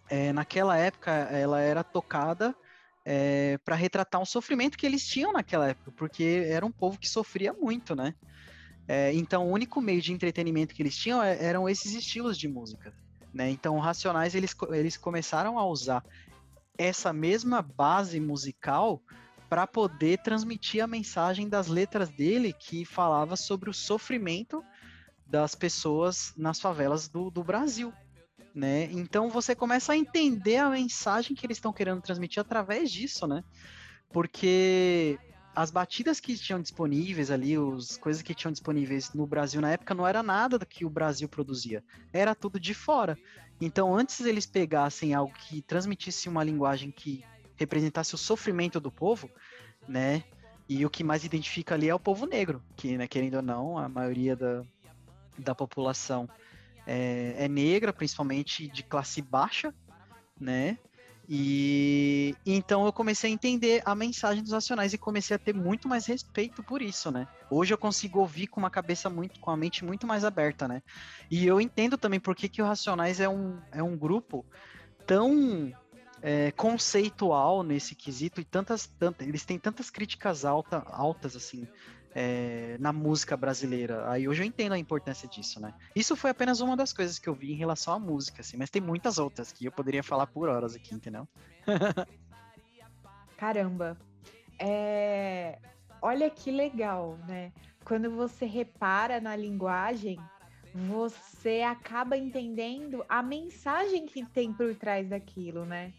[0.08, 2.54] é, naquela época ela era tocada
[3.04, 7.08] é, para retratar um sofrimento que eles tinham naquela época, porque era um povo que
[7.08, 8.14] sofria muito, né?
[8.88, 12.48] É, então, o único meio de entretenimento que eles tinham é, eram esses estilos de
[12.48, 12.92] música,
[13.32, 13.48] né?
[13.48, 16.04] Então, Racionais eles, eles começaram a usar
[16.76, 19.00] essa mesma base musical
[19.48, 24.64] para poder transmitir a mensagem das letras dele que falava sobre o sofrimento
[25.30, 27.92] das pessoas nas favelas do, do Brasil.
[28.52, 28.90] Né?
[28.90, 33.44] Então você começa a entender a mensagem que eles estão querendo transmitir através disso, né?
[34.12, 35.16] Porque
[35.54, 39.94] as batidas que tinham disponíveis ali, as coisas que tinham disponíveis no Brasil na época
[39.94, 43.16] não era nada do que o Brasil produzia, era tudo de fora.
[43.60, 47.22] Então, antes eles pegassem algo que transmitisse uma linguagem que
[47.56, 49.30] representasse o sofrimento do povo,
[49.86, 50.24] né?
[50.68, 53.76] E o que mais identifica ali é o povo negro, que, né, querendo ou não,
[53.76, 54.64] a maioria da,
[55.38, 56.28] da população
[56.86, 59.74] é, é negra, principalmente de classe baixa,
[60.38, 60.78] né?
[61.32, 65.88] E então eu comecei a entender a mensagem dos Racionais e comecei a ter muito
[65.88, 67.28] mais respeito por isso, né?
[67.48, 70.82] Hoje eu consigo ouvir com uma cabeça muito, com a mente muito mais aberta, né?
[71.30, 74.44] E eu entendo também por que, que o Racionais é um, é um grupo
[75.06, 75.72] tão
[76.20, 81.68] é, conceitual nesse quesito e tantas, tantas, eles têm tantas críticas alta, altas assim
[82.14, 84.10] é, na música brasileira.
[84.10, 85.74] Aí hoje eu entendo a importância disso, né?
[85.94, 88.70] Isso foi apenas uma das coisas que eu vi em relação à música, assim, mas
[88.70, 91.26] tem muitas outras que eu poderia falar por horas aqui, entendeu?
[93.36, 93.96] Caramba.
[94.58, 95.58] É...
[96.02, 97.52] Olha que legal, né?
[97.84, 100.18] Quando você repara na linguagem,
[100.74, 105.92] você acaba entendendo a mensagem que tem por trás daquilo, né?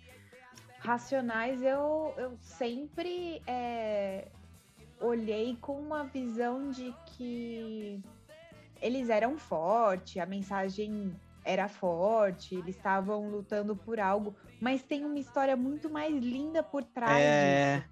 [0.80, 4.28] Racionais, eu, eu sempre é,
[5.02, 8.00] olhei com uma visão de que
[8.82, 15.20] eles eram fortes, a mensagem era forte, eles estavam lutando por algo, mas tem uma
[15.20, 17.78] história muito mais linda por trás é...
[17.78, 17.92] disso.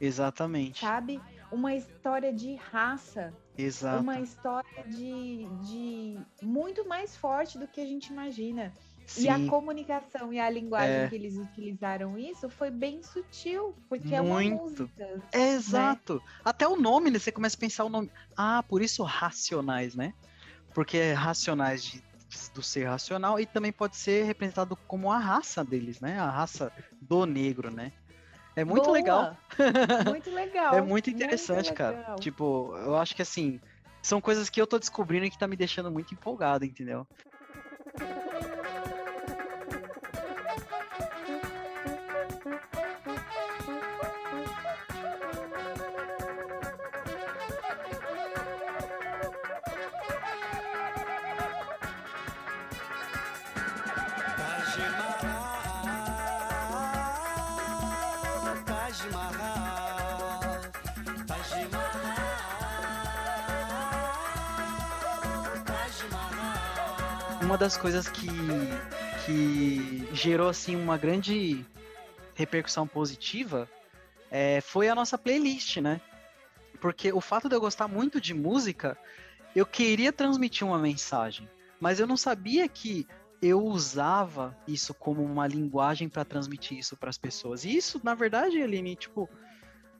[0.00, 0.80] Exatamente.
[0.80, 1.20] Sabe?
[1.50, 3.32] Uma história de raça.
[3.56, 4.02] Exato.
[4.02, 8.72] Uma história de, de muito mais forte do que a gente imagina.
[9.06, 9.24] Sim.
[9.24, 11.08] E a comunicação e a linguagem É.
[11.08, 14.14] que eles utilizaram isso foi bem sutil, porque Muito.
[14.14, 15.22] é uma música.
[15.32, 16.22] É, exato.
[16.44, 17.18] Até o nome, né?
[17.18, 18.10] Você começa a pensar o nome.
[18.36, 20.14] Ah, por isso racionais, né?
[20.74, 22.02] Porque é racionais de,
[22.54, 26.18] do ser racional e também pode ser representado como a raça deles, né?
[26.18, 27.92] A raça do negro, né?
[28.56, 28.94] É muito Boa!
[28.94, 29.36] legal.
[30.08, 30.74] Muito legal.
[30.74, 31.96] É muito interessante, cara.
[31.96, 32.16] legal.
[32.16, 33.60] Tipo, eu acho que assim,
[34.00, 37.06] são coisas que eu tô descobrindo e que tá me deixando muito empolgado, entendeu?
[67.64, 68.26] Das coisas que,
[69.24, 71.64] que gerou assim uma grande
[72.34, 73.66] repercussão positiva
[74.30, 75.98] é, foi a nossa playlist, né?
[76.78, 78.98] Porque o fato de eu gostar muito de música,
[79.56, 81.48] eu queria transmitir uma mensagem,
[81.80, 83.06] mas eu não sabia que
[83.40, 87.64] eu usava isso como uma linguagem para transmitir isso para as pessoas.
[87.64, 89.26] E isso, na verdade, Aline, tipo,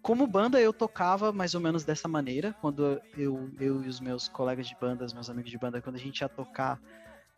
[0.03, 4.29] como banda eu tocava mais ou menos dessa maneira, quando eu, eu e os meus
[4.29, 6.79] colegas de banda, os meus amigos de banda, quando a gente ia tocar,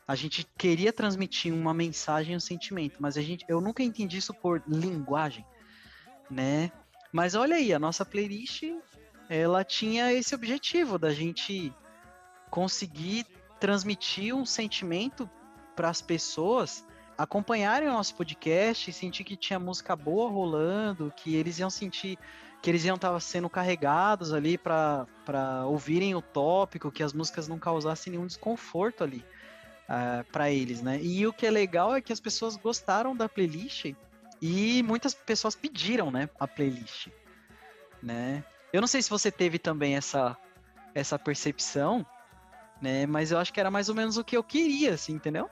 [0.06, 4.32] a gente queria transmitir uma mensagem um sentimento, mas a gente, eu nunca entendi isso
[4.32, 5.44] por linguagem,
[6.30, 6.70] né?
[7.12, 8.62] Mas olha aí, a nossa playlist,
[9.28, 11.72] ela tinha esse objetivo da gente
[12.50, 13.26] conseguir
[13.58, 15.28] transmitir um sentimento
[15.74, 16.86] para as pessoas
[17.18, 22.18] acompanharem o nosso podcast e sentir que tinha música boa rolando, que eles iam sentir
[22.62, 25.06] que eles iam estar sendo carregados ali para
[25.66, 29.24] ouvirem o tópico, que as músicas não causassem nenhum desconforto ali
[29.88, 31.00] uh, ah, para eles, né?
[31.02, 33.94] E o que é legal é que as pessoas gostaram da playlist
[34.40, 37.08] e muitas pessoas pediram, né, a playlist,
[38.02, 38.44] né?
[38.72, 40.36] Eu não sei se você teve também essa
[40.94, 42.06] essa percepção,
[42.80, 43.06] né?
[43.06, 45.48] Mas eu acho que era mais ou menos o que eu queria, assim, entendeu?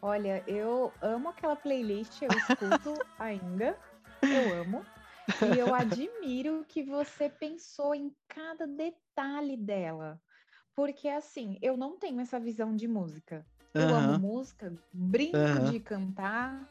[0.00, 3.78] Olha, eu amo aquela playlist, eu escuto ainda,
[4.22, 4.84] eu amo.
[5.52, 10.20] E eu admiro que você pensou em cada detalhe dela.
[10.76, 13.44] Porque, assim, eu não tenho essa visão de música.
[13.72, 13.96] Eu uhum.
[13.96, 15.70] amo música, brinco uhum.
[15.70, 16.70] de cantar.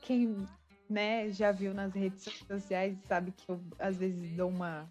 [0.00, 0.46] Quem
[0.88, 4.88] né, já viu nas redes sociais sabe que eu, às vezes, dou uma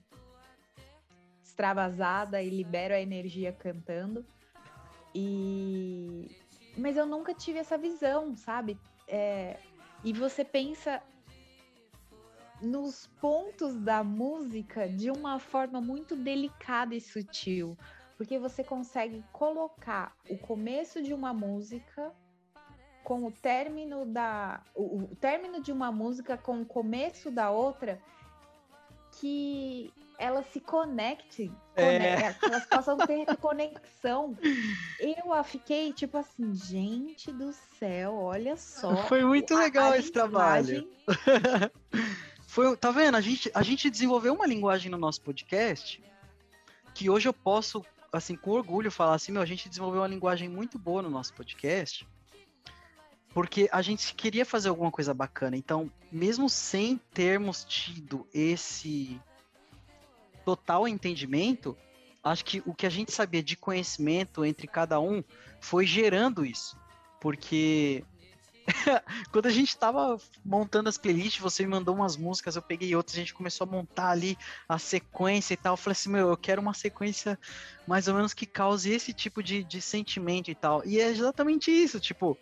[1.42, 4.26] extravasada e libero a energia cantando.
[5.16, 6.30] E
[6.78, 8.78] mas eu nunca tive essa visão, sabe?
[9.08, 9.58] É...
[10.04, 11.02] E você pensa
[12.62, 17.78] nos pontos da música de uma forma muito delicada e sutil,
[18.22, 22.12] porque você consegue colocar o começo de uma música
[23.04, 28.00] com o término da o, o término de uma música com o começo da outra
[29.14, 32.32] que elas se conectem, é.
[32.34, 34.38] que elas possam ter conexão.
[35.00, 38.98] Eu fiquei tipo assim, gente do céu, olha só.
[39.08, 40.88] Foi muito legal esse trabalho.
[42.46, 43.18] Foi, tá vendo?
[43.18, 46.04] A gente, a gente desenvolveu uma linguagem no nosso podcast
[46.94, 50.50] que hoje eu posso, assim, com orgulho falar assim, meu, a gente desenvolveu uma linguagem
[50.50, 52.06] muito boa no nosso podcast
[53.34, 55.56] porque a gente queria fazer alguma coisa bacana.
[55.56, 59.20] Então, mesmo sem termos tido esse
[60.44, 61.78] total entendimento,
[62.24, 65.24] acho que o que a gente sabia de conhecimento entre cada um
[65.60, 66.78] foi gerando isso.
[67.20, 68.04] Porque
[69.32, 73.16] quando a gente estava montando as playlists, você me mandou umas músicas, eu peguei outras,
[73.16, 75.74] a gente começou a montar ali a sequência e tal.
[75.74, 77.38] Eu falei assim, meu, eu quero uma sequência
[77.88, 80.84] mais ou menos que cause esse tipo de, de sentimento e tal.
[80.86, 82.38] E é exatamente isso, tipo,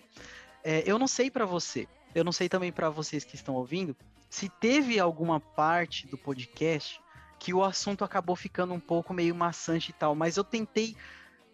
[0.64, 3.96] é, eu não sei para você, eu não sei também para vocês que estão ouvindo,
[4.30, 7.02] se teve alguma parte do podcast
[7.40, 10.96] que o assunto acabou ficando um pouco meio maçante e tal, mas eu tentei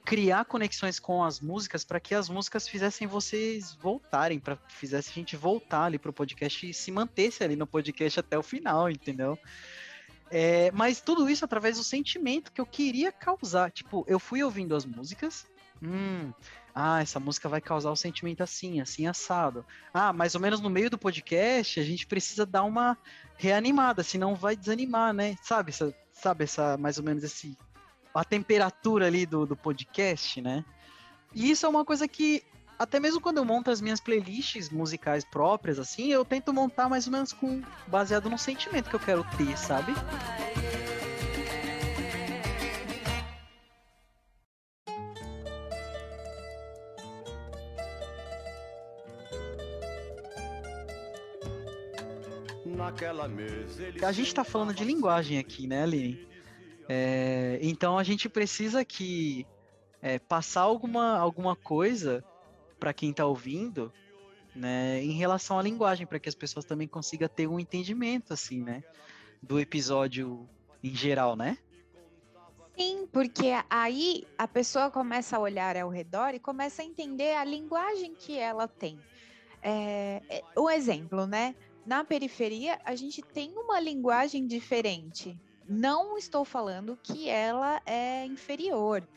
[0.06, 5.14] criar conexões com as músicas para que as músicas fizessem vocês voltarem, para fizesse a
[5.14, 9.38] gente voltar ali pro podcast e se mantesse ali no podcast até o final, entendeu?
[10.30, 13.72] É, mas tudo isso através do sentimento que eu queria causar.
[13.72, 15.48] Tipo, eu fui ouvindo as músicas,
[15.82, 16.32] hum,
[16.74, 19.66] ah, essa música vai causar o um sentimento assim, assim assado.
[19.92, 22.98] Ah, mais ou menos no meio do podcast, a gente precisa dar uma
[23.38, 25.36] reanimada, senão vai desanimar, né?
[25.42, 27.58] Sabe, essa, sabe essa mais ou menos esse
[28.16, 30.64] a temperatura ali do, do podcast, né?
[31.34, 32.42] E isso é uma coisa que
[32.80, 37.08] até mesmo quando eu monto as minhas playlists musicais próprias assim, eu tento montar mais
[37.08, 39.94] ou menos com baseado no sentimento que eu quero ter, sabe?
[54.02, 56.35] A gente está falando de linguagem aqui, né, Aline?
[56.88, 59.46] É, então a gente precisa que
[60.02, 62.24] é, passar alguma, alguma coisa
[62.80, 63.92] para quem está ouvindo,
[64.56, 68.62] né, em relação à linguagem, para que as pessoas também consigam ter um entendimento, assim,
[68.62, 68.84] né,
[69.42, 70.48] do episódio
[70.84, 71.58] em geral, né?
[72.78, 77.44] Sim, porque aí a pessoa começa a olhar ao redor e começa a entender a
[77.44, 79.00] linguagem que ela tem.
[79.62, 81.56] É, é, um exemplo, né?
[81.86, 85.38] na periferia a gente tem uma linguagem diferente.
[85.68, 89.08] Não estou falando que ela é inferior.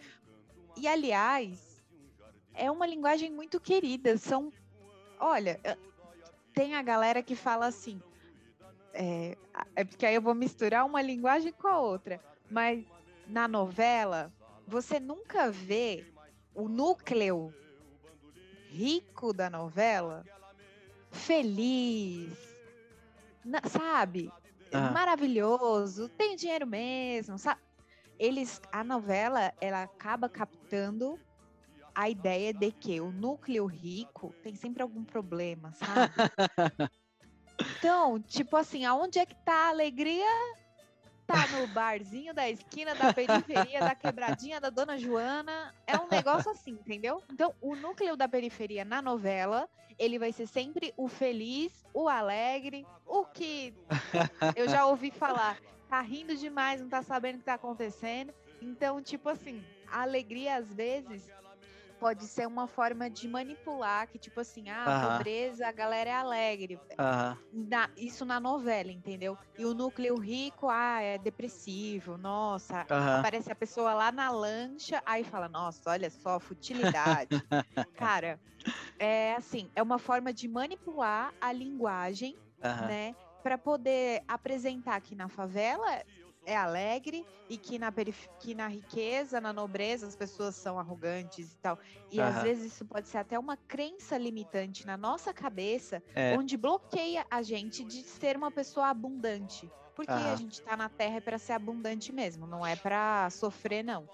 [0.76, 1.82] E aliás,
[2.54, 4.16] é uma linguagem muito querida.
[4.16, 4.52] São,
[5.20, 5.60] olha,
[6.54, 8.00] tem a galera que fala assim.
[8.94, 9.36] É,
[9.76, 12.20] é porque aí eu vou misturar uma linguagem com a outra.
[12.50, 12.84] Mas
[13.26, 14.32] na novela,
[14.66, 16.06] você nunca vê
[16.54, 17.54] o núcleo
[18.70, 20.24] rico da novela
[21.10, 22.32] feliz,
[23.70, 24.32] sabe?
[24.72, 24.90] Ah.
[24.90, 27.60] Maravilhoso, tem dinheiro mesmo, sabe?
[28.18, 31.18] Eles, a novela, ela acaba captando
[31.94, 36.12] a ideia de que o núcleo rico tem sempre algum problema, sabe?
[37.78, 40.26] então, tipo assim, aonde é que tá a alegria?
[41.28, 45.74] Tá no barzinho da esquina da periferia, da quebradinha da Dona Joana.
[45.86, 47.22] É um negócio assim, entendeu?
[47.30, 49.68] Então, o núcleo da periferia na novela,
[49.98, 53.74] ele vai ser sempre o feliz, o alegre, o que
[54.56, 55.58] eu já ouvi falar.
[55.86, 58.32] Tá rindo demais, não tá sabendo o que tá acontecendo.
[58.62, 61.30] Então, tipo assim, a alegria às vezes
[61.98, 65.16] pode ser uma forma de manipular, que tipo assim, ah, Aham.
[65.18, 66.78] pobreza, a galera é alegre.
[66.98, 67.38] Aham.
[67.52, 69.36] Na- isso na novela, entendeu?
[69.58, 72.86] E o núcleo rico, ah, é depressivo, nossa.
[72.90, 73.18] Aham.
[73.20, 77.30] Aparece a pessoa lá na lancha, aí fala, nossa, olha só, futilidade.
[77.94, 78.40] Cara,
[78.98, 82.36] é assim, é uma forma de manipular a linguagem,
[82.86, 83.14] né?
[83.42, 86.02] Para poder apresentar que na favela
[86.48, 91.52] é alegre e que na, perif- que na riqueza, na nobreza, as pessoas são arrogantes
[91.52, 91.78] e tal.
[92.10, 92.42] E às Aham.
[92.42, 96.36] vezes isso pode ser até uma crença limitante na nossa cabeça, É.
[96.36, 99.72] onde bloqueia a gente de ser uma pessoa abundante.
[99.94, 100.36] Porque a Aham.
[100.36, 104.08] gente tá na Terra é para ser abundante mesmo, não é para sofrer, não.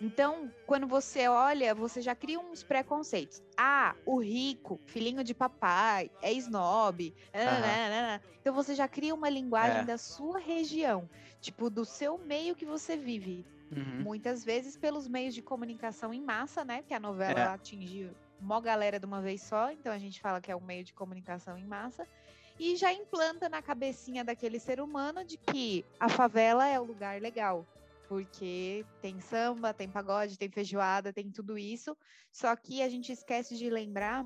[0.00, 3.42] Então, quando você olha, você já cria uns preconceitos.
[3.56, 7.12] Ah, o rico, filhinho de papai, é snob.
[7.34, 8.22] nananana.
[8.40, 9.84] Então você já cria uma linguagem É.
[9.84, 11.08] da sua região,
[11.40, 13.44] tipo, do seu meio que você vive.
[13.70, 14.02] Uhum.
[14.02, 16.78] Muitas vezes pelos meios de comunicação em massa, né?
[16.78, 17.46] Porque a novela É.
[17.46, 20.84] atingiu mó galera de uma vez só, então a gente fala que é um meio
[20.84, 22.06] de comunicação em massa.
[22.58, 27.20] E já implanta na cabecinha daquele ser humano de que a favela é o lugar
[27.20, 27.66] legal.
[28.08, 31.96] Porque tem samba, tem pagode, tem feijoada, tem tudo isso.
[32.32, 34.24] Só que a gente esquece de lembrar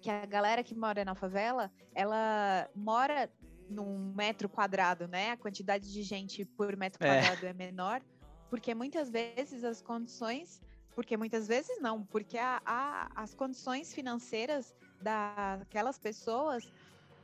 [0.00, 3.30] que a galera que mora na favela, ela mora
[3.68, 5.30] num metro quadrado, né?
[5.32, 7.08] A quantidade de gente por metro É.
[7.08, 8.00] quadrado é menor,
[8.48, 10.60] porque muitas vezes as condições,
[10.94, 16.72] porque muitas vezes não, porque a, a- as condições financeiras daquelas pessoas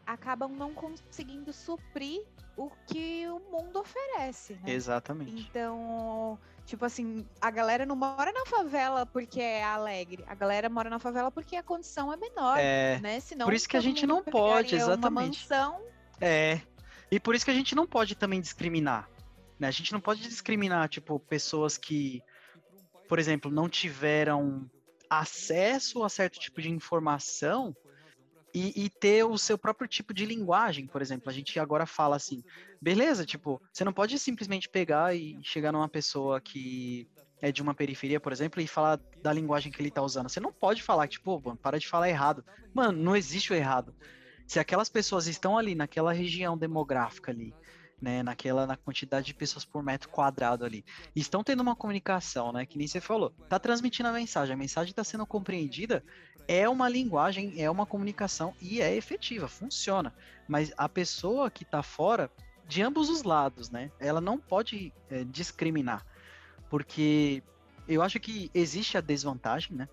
[0.05, 2.21] acabam não conseguindo suprir
[2.57, 4.73] o que o mundo oferece, né?
[4.73, 5.47] Exatamente.
[5.51, 10.25] Então, tipo assim, a galera não mora na favela porque é alegre.
[10.27, 13.21] A galera mora na favela porque a condição é menor, É, né?
[13.21, 15.41] Senão, por isso que a gente não pode, pegaria Uma exatamente.
[15.41, 15.81] mansão,
[16.21, 16.61] é.
[17.11, 19.09] E por isso que a gente não pode também discriminar.
[19.59, 19.69] Né?
[19.69, 22.23] A gente não pode discriminar, tipo, pessoas que,
[23.09, 24.69] por exemplo, não tiveram
[25.09, 27.77] acesso a certo tipo de informação
[28.57, 31.29] e, e ter o seu próprio tipo de linguagem, por exemplo.
[31.29, 32.43] A gente agora fala assim,
[32.81, 37.07] beleza, tipo, você não pode simplesmente pegar e chegar numa pessoa que
[37.39, 40.31] é de uma periferia, por exemplo, e falar da linguagem que ele tá usando.
[40.31, 42.43] Você não pode falar, tipo, mano, para de falar errado.
[42.73, 43.95] Mano, não existe o errado.
[44.47, 47.53] Se aquelas pessoas estão ali naquela região demográfica ali,
[48.01, 50.83] né, naquela na quantidade de pessoas por metro quadrado ali,
[51.15, 54.91] estão tendo uma comunicação, né, que nem você falou, tá transmitindo a mensagem, a mensagem
[54.91, 56.03] está sendo compreendida,
[56.49, 60.15] é uma linguagem, é uma comunicação e é efetiva, funciona.
[60.49, 62.31] Mas a pessoa que tá fora,
[62.67, 66.05] de ambos os lados, né, ela não pode é, discriminar,
[66.69, 67.43] porque
[67.87, 69.89] eu acho que existe a desvantagem, né,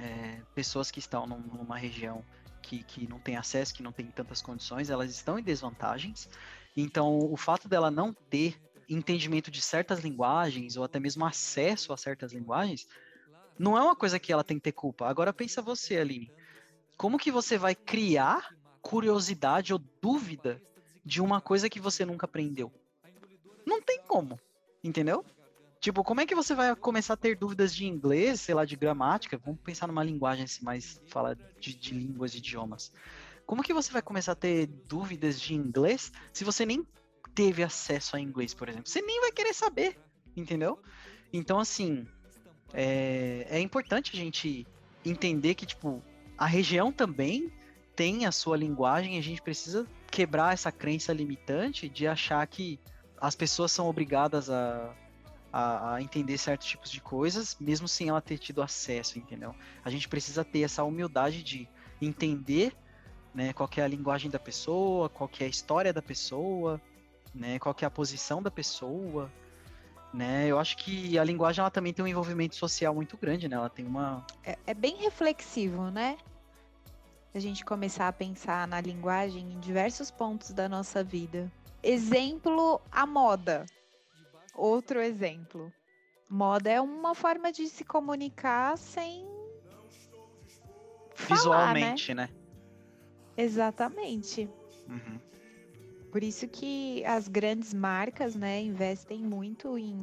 [0.00, 2.24] é, pessoas que estão num- numa região
[2.62, 6.28] que, que não tem acesso, que não tem tantas condições, elas estão em desvantagens.
[6.76, 11.96] Então, o fato dela não ter entendimento de certas linguagens ou até mesmo acesso a
[11.96, 12.86] certas linguagens,
[13.58, 15.06] não é uma coisa que ela tem que ter culpa.
[15.06, 16.30] Agora pensa você, Aline.
[16.96, 20.62] Como que você vai criar curiosidade ou dúvida
[21.04, 22.72] de uma coisa que você nunca aprendeu?
[23.66, 24.38] Não tem como,
[24.82, 25.24] entendeu?
[25.80, 28.74] Tipo, como é que você vai começar a ter dúvidas de inglês, sei lá, de
[28.74, 29.36] gramática?
[29.36, 32.90] Vamos pensar numa linguagem assim, mais fala de, de línguas, de idiomas.
[33.44, 36.86] Como que você vai começar a ter dúvidas de inglês se você nem
[37.34, 38.88] teve acesso a inglês, por exemplo?
[38.88, 39.98] Você nem vai querer saber,
[40.34, 40.80] entendeu?
[41.30, 42.06] Então, assim,
[42.74, 44.66] é, é importante a gente
[45.04, 46.02] entender que, tipo,
[46.36, 47.52] a região também
[47.94, 52.78] tem a sua linguagem a gente precisa quebrar essa crença limitante de achar que
[53.20, 54.92] as pessoas são obrigadas a,
[55.52, 59.54] a, a entender certos tipos de coisas, mesmo sem ela ter tido acesso, entendeu?
[59.84, 61.68] A gente precisa ter essa humildade de
[62.02, 62.74] entender
[63.32, 66.80] né, qual é a linguagem da pessoa, qual é a história da pessoa,
[67.34, 69.30] né, qual é a posição da pessoa,
[70.14, 70.46] né?
[70.46, 73.56] Eu acho que a linguagem ela também tem um envolvimento social muito grande, né?
[73.56, 76.16] Ela tem uma é, é bem reflexivo, né?
[77.34, 81.50] A gente começar a pensar na linguagem em diversos pontos da nossa vida.
[81.82, 83.66] Exemplo, a moda.
[84.54, 85.72] Outro exemplo.
[86.30, 89.26] Moda é uma forma de se comunicar sem
[91.14, 91.80] falar, né?
[91.80, 92.28] visualmente, né?
[93.36, 94.48] Exatamente.
[94.88, 95.20] Uhum.
[96.14, 99.98] Por isso que as grandes marcas, né, investem muito em,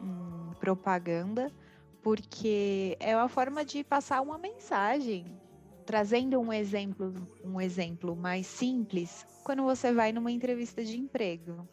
[0.00, 1.52] em propaganda,
[2.02, 5.26] porque é uma forma de passar uma mensagem.
[5.86, 7.14] Trazendo um exemplo,
[7.44, 11.68] um exemplo mais simples, quando você vai numa entrevista de emprego.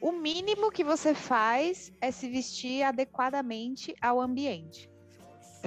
[0.00, 4.90] O mínimo que você faz é se vestir adequadamente ao ambiente.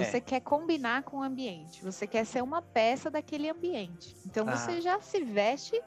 [0.02, 0.04] É.
[0.04, 4.16] Você quer combinar com o ambiente, você quer ser uma peça daquele ambiente.
[4.26, 4.56] Então Aham.
[4.56, 5.80] você já se veste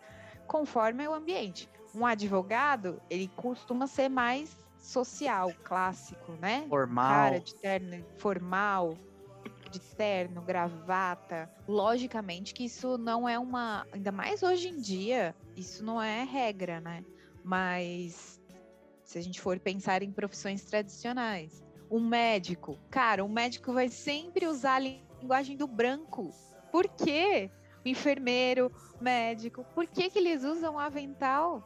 [0.47, 1.69] conforme o ambiente.
[1.93, 6.65] Um advogado, ele costuma ser mais social, clássico, né?
[6.67, 7.07] Formal.
[7.07, 8.97] Cara de terno formal,
[9.71, 11.49] de terno, gravata.
[11.67, 13.87] Logicamente que isso não é uma.
[13.91, 17.03] Ainda mais hoje em dia, isso não é regra, né?
[17.43, 18.41] Mas
[19.03, 24.47] se a gente for pensar em profissões tradicionais, um médico, cara, um médico vai sempre
[24.47, 26.31] usar a linguagem do branco.
[26.71, 27.49] Por quê?
[27.83, 31.63] O enfermeiro, médico, por que, que eles usam avental?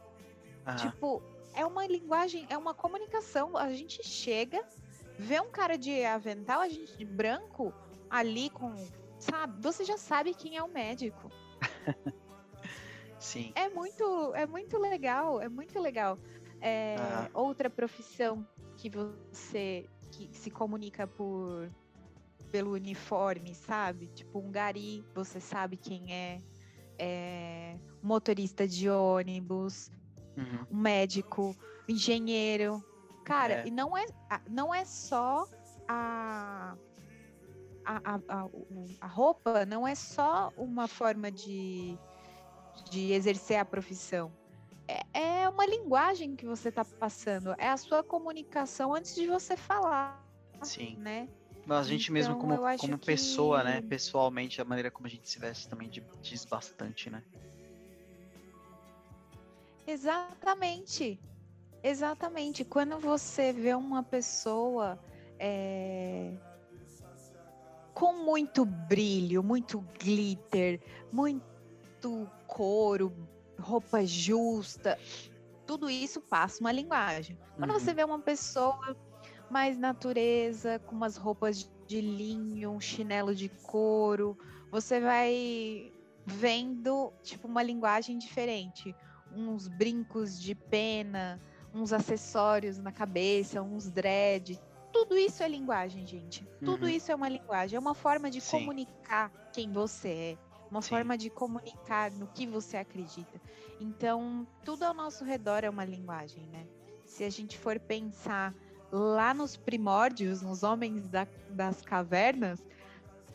[0.76, 1.22] Tipo,
[1.54, 3.56] é uma linguagem, é uma comunicação.
[3.56, 4.62] A gente chega,
[5.18, 7.72] vê um cara de avental, a gente de branco,
[8.08, 8.74] ali com.
[9.18, 9.60] Sabe?
[9.62, 11.30] Você já sabe quem é o médico.
[13.18, 13.52] Sim.
[13.54, 16.18] É muito, é muito legal, é muito legal.
[16.60, 17.30] É, Ah.
[17.34, 18.46] Outra profissão
[18.76, 21.70] que você que se comunica por
[22.50, 24.08] pelo uniforme, sabe?
[24.08, 26.38] Tipo um gari, você sabe quem é.
[26.98, 29.90] é motorista de ônibus,
[30.36, 30.66] Uhum.
[30.70, 31.54] um médico,
[31.88, 32.82] engenheiro.
[33.24, 33.66] Cara, É.
[33.66, 34.06] e não é,
[34.48, 35.46] não é só
[35.88, 36.76] a,
[37.84, 38.48] a, a, a,
[39.00, 41.96] a roupa, não é só uma forma de,
[42.90, 44.32] de exercer a profissão.
[45.52, 50.24] Uma linguagem que você está passando, é a sua comunicação antes de você falar,
[50.62, 50.96] Sim.
[50.96, 51.28] né?
[51.66, 53.82] Mas a gente mesmo Então, como, eu acho como pessoa, né?
[53.82, 57.22] Pessoalmente, a maneira como a gente se veste também di- diz bastante, né?
[59.86, 61.20] Exatamente.
[61.82, 62.64] Exatamente.
[62.64, 64.98] Quando você vê uma pessoa
[65.38, 66.32] é,
[67.92, 70.80] com muito brilho, muito glitter,
[71.12, 73.12] muito couro,
[73.58, 74.98] roupa justa,
[75.70, 77.38] tudo isso passa uma linguagem.
[77.56, 77.78] Quando Uhum.
[77.78, 78.96] você vê uma pessoa
[79.48, 84.36] mais natureza, com umas roupas de linho, um chinelo de couro,
[84.72, 85.92] você vai
[86.26, 88.96] vendo tipo uma linguagem diferente,
[89.30, 91.40] uns brincos de pena,
[91.72, 94.60] uns acessórios na cabeça, uns dread.
[94.92, 96.44] Tudo isso é linguagem, gente.
[96.64, 96.90] Tudo Uhum.
[96.90, 98.58] isso é uma linguagem, é uma forma de Sim.
[98.58, 100.88] comunicar quem você é, uma Sim.
[100.90, 103.40] forma de comunicar no que você acredita.
[103.80, 106.66] Então, tudo ao nosso redor é uma linguagem, né?
[107.06, 108.54] Se a gente for pensar
[108.92, 112.62] lá nos primórdios, nos homens da- das cavernas,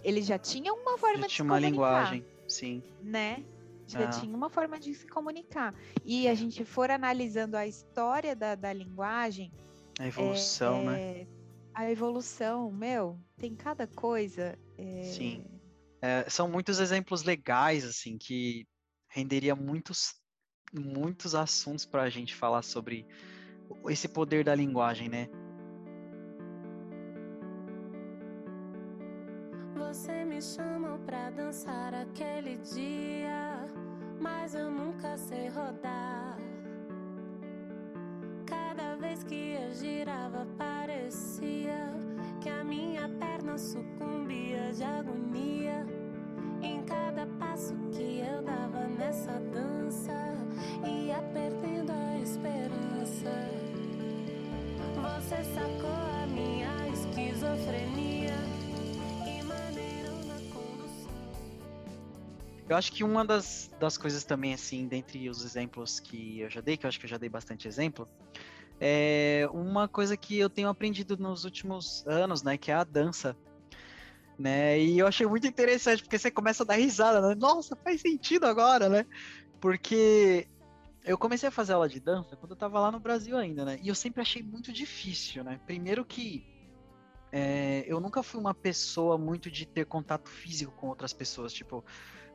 [0.03, 2.83] eles já tinham uma forma Já de tinha se uma comunicar, linguagem, sim.
[3.01, 3.43] né?
[3.87, 4.09] Já Ah.
[4.09, 5.73] tinha uma forma de se comunicar.
[6.03, 9.51] E a gente for analisando a história da, da linguagem,
[9.99, 10.99] A evolução, né?
[11.01, 11.27] é,
[11.73, 14.57] a evolução, meu, tem cada coisa.
[14.77, 15.43] é, Sim.
[16.01, 18.67] É, são muitos exemplos legais, assim, que
[19.09, 20.13] renderia muitos,
[20.79, 23.05] muitos assuntos para a gente falar sobre
[23.87, 25.29] esse poder da linguagem, né?
[29.75, 33.65] Você me chamou pra dançar aquele dia,
[34.19, 36.37] mas eu nunca sei rodar.
[38.45, 41.93] Cada vez que eu girava, parecia
[42.41, 46.04] que a minha perna sucumbia de agonia.
[62.67, 66.61] Eu acho que uma das, das coisas também, assim, dentre os exemplos que eu já
[66.61, 68.07] dei, que eu acho que eu já dei bastante exemplo,
[68.79, 73.37] é uma coisa que eu tenho aprendido nos últimos anos, né, que é a dança.
[74.37, 74.79] Né?
[74.79, 77.35] E eu achei muito interessante, porque você começa a dar risada, né?
[77.35, 79.05] Nossa, faz sentido agora, né?
[79.61, 80.45] Porque
[81.05, 83.79] eu comecei a fazer aula de dança quando eu tava lá no Brasil ainda, né?
[83.81, 85.57] E eu sempre achei muito difícil, né?
[85.65, 86.43] Primeiro que
[87.37, 91.83] é, eu nunca fui uma pessoa muito de ter contato físico com outras pessoas, tipo,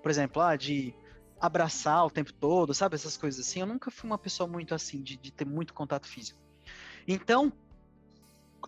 [0.03, 0.95] por exemplo, ah, de
[1.41, 2.97] abraçar o tempo todo, sabe?
[2.97, 3.61] Essas coisas assim.
[3.61, 6.39] Eu nunca fui uma pessoa muito assim, de, de ter muito contato físico.
[7.09, 7.51] Então,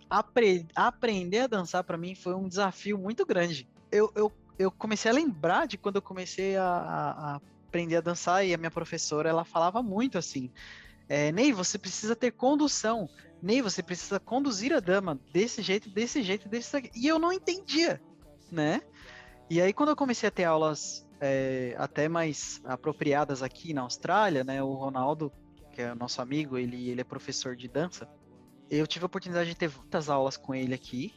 [0.09, 3.69] apre- aprender a dançar para mim foi um desafio muito grande.
[3.91, 8.01] Eu, eu, eu comecei a lembrar de quando eu comecei a, a- a aprender a
[8.01, 10.51] dançar e a minha professora, ela falava muito assim,
[11.11, 13.07] é, Ney, você precisa ter condução.
[13.43, 16.97] Ney, você precisa conduzir a dama desse jeito, desse jeito, desse jeito.
[16.97, 18.01] E eu não entendia,
[18.51, 18.81] né?
[19.51, 24.45] E aí, quando eu comecei a ter aulas é, até mais apropriadas aqui na Austrália,
[24.45, 24.63] né?
[24.63, 25.33] O Ronaldo,
[25.73, 28.09] que é nosso amigo, ele, ele é professor de dança.
[28.71, 31.13] Eu tive a oportunidade de ter muitas aulas com ele aqui.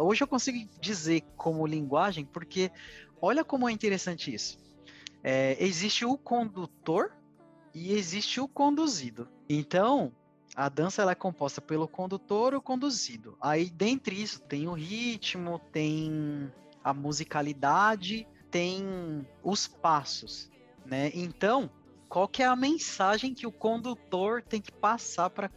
[0.00, 2.72] Hoje eu consigo dizer como linguagem, porque
[3.20, 4.58] olha como é interessante isso.
[5.22, 7.12] É, existe o condutor
[7.74, 9.28] e existe o conduzido.
[9.48, 10.12] Então,
[10.56, 13.36] a dança ela é composta pelo condutor ou conduzido.
[13.42, 16.50] Aí, dentre isso, tem o ritmo, tem
[16.82, 20.50] a musicalidade, tem os passos,
[20.86, 21.10] né?
[21.14, 21.70] Então,
[22.08, 25.50] qual que é a mensagem que o condutor tem que passar para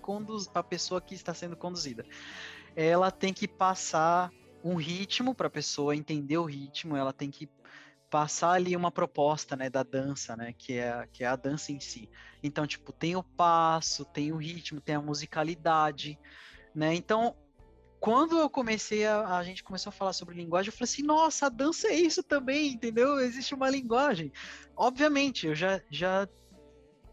[0.54, 2.06] a pessoa que está sendo conduzida.
[2.76, 4.32] Ela tem que passar
[4.64, 7.48] um ritmo para a pessoa entender o ritmo, ela tem que
[8.10, 11.80] passar ali uma proposta, né, da dança, né, que é, que é a dança em
[11.80, 12.10] si.
[12.42, 16.18] Então, tipo, tem o passo, tem o ritmo, tem a musicalidade,
[16.74, 16.96] né?
[16.96, 17.36] Então,
[18.00, 21.48] quando eu comecei a, a gente começou a falar sobre linguagem, eu falei assim, nossa,
[21.48, 23.20] a dança é isso também, entendeu?
[23.20, 24.32] Existe uma linguagem.
[24.76, 26.28] Obviamente, eu já, já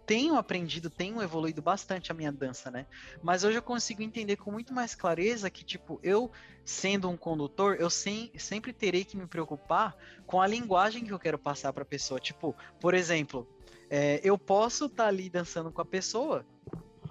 [0.07, 2.87] tenho aprendido, tenho evoluído bastante a minha dança, né?
[3.23, 6.31] Mas hoje eu consigo entender com muito mais clareza que, tipo, eu
[6.65, 11.19] sendo um condutor, eu sem, sempre terei que me preocupar com a linguagem que eu
[11.19, 12.21] quero passar para a pessoa.
[12.21, 13.49] Tipo, por exemplo,
[13.91, 16.47] é, eu posso estar tá ali dançando com a pessoa,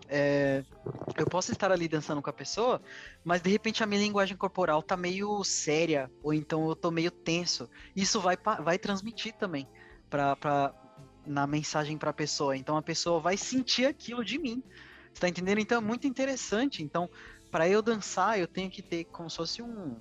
[0.07, 0.63] é,
[1.17, 2.81] eu posso estar ali dançando com a pessoa,
[3.23, 7.11] mas de repente a minha linguagem corporal tá meio séria, ou então eu tô meio
[7.11, 7.69] tenso.
[7.93, 9.67] Isso vai, vai transmitir também
[10.09, 10.73] para
[11.25, 12.55] na mensagem para a pessoa.
[12.55, 14.63] Então a pessoa vai sentir aquilo de mim.
[15.13, 15.59] Você tá entendendo?
[15.59, 16.83] Então é muito interessante.
[16.83, 17.09] Então,
[17.51, 19.95] para eu dançar, eu tenho que ter como se fosse um,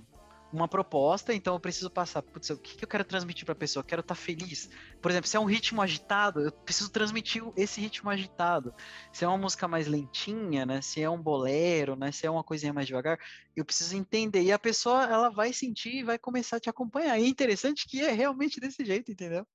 [0.54, 3.56] uma proposta, então eu preciso passar, putz, o que, que eu quero transmitir para a
[3.56, 3.80] pessoa?
[3.80, 4.70] Eu quero estar tá feliz.
[5.02, 8.72] Por exemplo, se é um ritmo agitado, eu preciso transmitir esse ritmo agitado.
[9.12, 10.80] Se é uma música mais lentinha, né?
[10.80, 12.12] Se é um bolero, né?
[12.12, 13.18] Se é uma coisinha mais devagar,
[13.56, 14.42] eu preciso entender.
[14.42, 17.18] E a pessoa, ela vai sentir e vai começar a te acompanhar.
[17.18, 19.46] E é interessante que é realmente desse jeito, entendeu?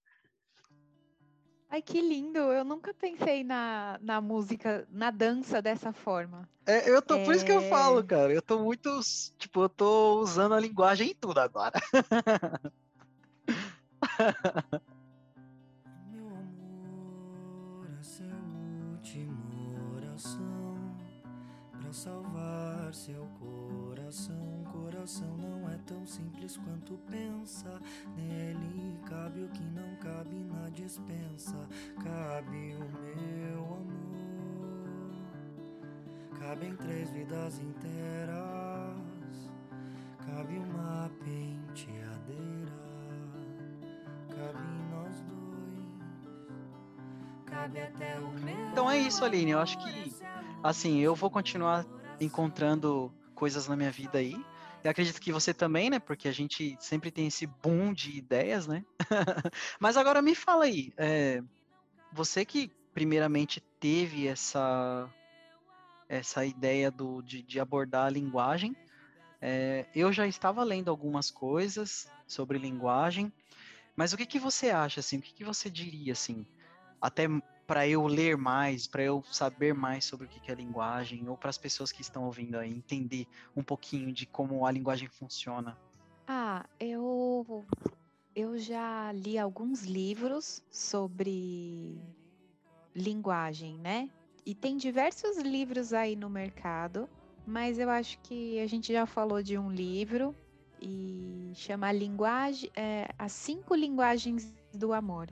[1.72, 2.40] Ai, que lindo!
[2.40, 6.50] Eu nunca pensei na, na música, na dança dessa forma.
[6.66, 7.24] É, eu tô, é...
[7.24, 8.04] por isso que eu falo, é.
[8.04, 8.34] cara.
[8.34, 8.90] Eu tô muito,
[9.38, 11.80] tipo, eu tô usando a linguagem em tudo agora.
[16.12, 20.98] Meu amor, essa é a última oração
[21.80, 24.69] pra salvar seu coração.
[25.00, 27.80] Coração não é tão simples quanto pensa.
[28.18, 31.56] Nele cabe o que não cabe na dispensa.
[32.04, 34.78] Cabe o meu amor.
[36.38, 38.36] Cabem três vidas inteiras.
[40.26, 42.74] Cabe uma penteadeira.
[44.28, 44.60] Cabe
[44.92, 45.96] nós dois.
[47.46, 48.70] Cabe até o meu.
[48.74, 49.52] Então é isso, Aline.
[49.52, 50.14] Eu acho que,
[50.62, 51.86] assim, eu vou continuar
[52.20, 54.36] encontrando coisas na minha vida aí.
[54.84, 56.00] Eu acredito que você também, né?
[56.00, 58.86] Porque a gente sempre tem esse boom de ideias, né?
[59.80, 61.42] Mas agora me fala aí, é,
[62.14, 65.10] você que primeiramente teve essa
[66.08, 68.76] essa ideia do, de, de abordar a linguagem,
[69.40, 73.32] é, eu já estava lendo algumas coisas sobre linguagem,
[73.96, 76.46] mas o que, que você acha, assim, o que, que você diria, assim,
[77.00, 77.28] até
[77.70, 81.52] para eu ler mais, para eu saber mais sobre o que é linguagem, ou para
[81.52, 85.78] as pessoas que estão ouvindo aí entender um pouquinho de como a linguagem funciona?
[86.28, 87.64] Ah, eu
[88.36, 92.02] eu já li alguns livros sobre
[92.96, 94.10] linguagem, né?
[94.44, 97.08] E tem diversos livros aí no mercado,
[97.46, 100.36] mas eu acho que a gente já falou de um livro
[100.82, 105.30] e chama linguagem, é, as cinco linguagens do amor.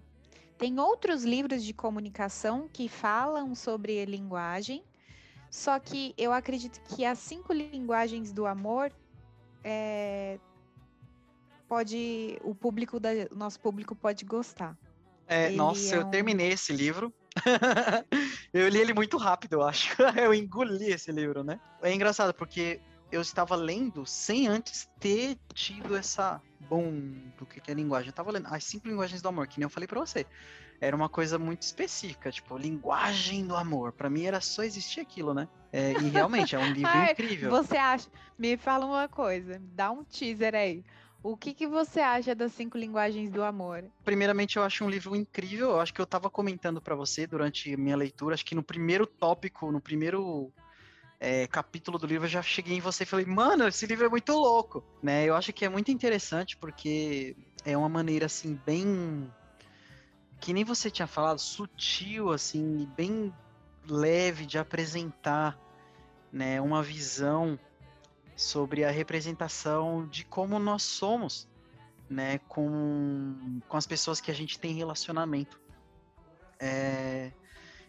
[0.58, 4.84] Tem outros livros de comunicação que falam sobre linguagem,
[5.50, 8.92] só que eu acredito que as cinco linguagens do amor
[9.64, 10.40] é,
[11.68, 14.78] pode o público da nosso público pode gostar.
[15.28, 16.10] É, nossa, é eu um...
[16.10, 17.14] terminei esse livro.
[18.54, 19.96] eu li ele muito rápido, eu acho.
[20.18, 21.60] eu engoli esse livro, né?
[21.84, 22.80] É engraçado porque
[23.12, 26.92] eu estava lendo sem antes ter tido essa bom
[27.38, 28.08] do que, é linguagem.
[28.08, 30.26] Eu estava lendo as cinco linguagens do amor, que nem eu falei para você.
[30.80, 33.94] Era uma coisa muito específica, tipo, linguagem do amor.
[33.94, 35.48] Para mim era só existir aquilo, né?
[35.72, 37.50] É, e realmente é um livro Ai, incrível.
[37.50, 38.10] Você acha?
[38.38, 40.84] Me fala uma coisa, dá um teaser aí.
[41.24, 43.84] O que, que você acha das cinco linguagens do amor?
[44.06, 45.72] Primeiramente, eu acho um livro incrível.
[45.72, 48.36] Eu acho que eu estava comentando para você durante minha leitura.
[48.36, 50.54] Acho que no primeiro tópico, no primeiro
[51.20, 54.10] é, capítulo do livro, eu já cheguei em você e falei, mano, esse livro é
[54.10, 55.26] muito louco, né?
[55.26, 59.32] Eu acho que é muito interessante porque é uma maneira, assim, bem...
[60.40, 63.34] Que nem você tinha falado, sutil, assim, bem
[63.88, 65.58] leve de apresentar,
[66.32, 66.62] né?
[66.62, 67.60] Uma visão
[68.36, 71.48] sobre a representação de como nós somos,
[72.08, 72.38] né?
[72.48, 75.60] Com, com as pessoas que a gente tem relacionamento.
[76.60, 77.32] É...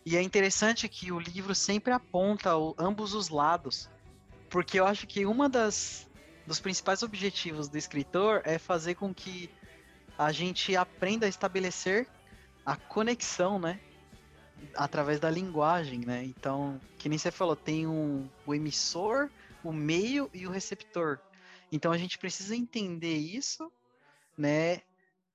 [0.05, 3.90] E é interessante que o livro sempre aponta o, ambos os lados,
[4.49, 6.09] porque eu acho que uma das
[6.46, 9.51] dos principais objetivos do escritor é fazer com que
[10.16, 12.09] a gente aprenda a estabelecer
[12.64, 13.78] a conexão, né?
[14.74, 16.24] Através da linguagem, né?
[16.24, 19.28] Então, que nem você falou, tem um, o emissor,
[19.62, 21.20] o meio e o receptor.
[21.70, 23.70] Então a gente precisa entender isso,
[24.36, 24.80] né?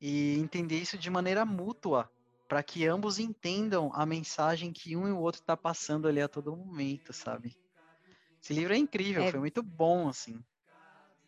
[0.01, 2.09] E entender isso de maneira mútua
[2.53, 6.27] para que ambos entendam a mensagem que um e o outro tá passando ali a
[6.27, 7.57] todo momento, sabe?
[8.39, 9.31] Esse livro é incrível, É.
[9.31, 10.39] foi muito bom, assim.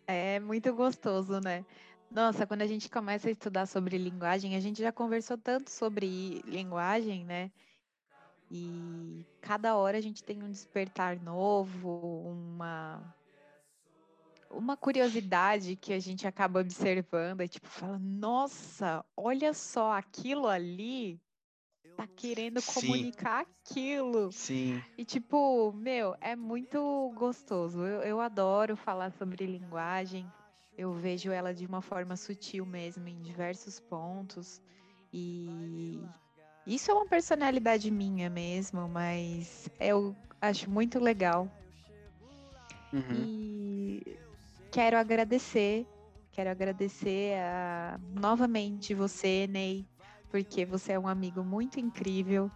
[0.05, 1.65] É muito gostoso, né?
[2.11, 6.43] Nossa, quando a gente começa a estudar sobre linguagem, a gente já conversou tanto sobre
[6.45, 7.49] linguagem, né?
[8.51, 13.01] E cada hora a gente tem um despertar novo, uma
[14.49, 21.19] uma curiosidade que a gente acaba observando, é tipo, fala, nossa, olha só, aquilo ali
[21.95, 22.63] tá querendo Sim.
[22.63, 24.31] comunicar aquilo.
[24.31, 27.81] Sim, E tipo, meu, é muito gostoso.
[27.85, 30.31] Eu, eu adoro falar sobre linguagem.
[30.77, 34.61] Eu vejo ela de uma forma sutil mesmo, em diversos pontos.
[35.13, 36.01] E
[36.65, 41.49] isso é uma personalidade minha mesmo, mas eu acho muito legal.
[42.93, 43.27] uhum.
[43.33, 43.54] E
[44.75, 45.87] quero agradecer,
[46.33, 49.87] quero agradecer a, novamente você, Ney,
[50.29, 52.51] porque você é um amigo muito incrível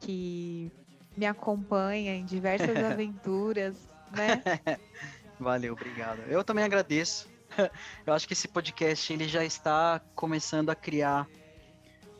[0.00, 0.70] que
[1.16, 3.74] me acompanha em diversas aventuras,
[4.12, 4.42] né?
[5.40, 6.20] Valeu, obrigado.
[6.28, 7.26] Eu também agradeço.
[8.06, 11.26] Eu acho que esse podcast ele já está começando a criar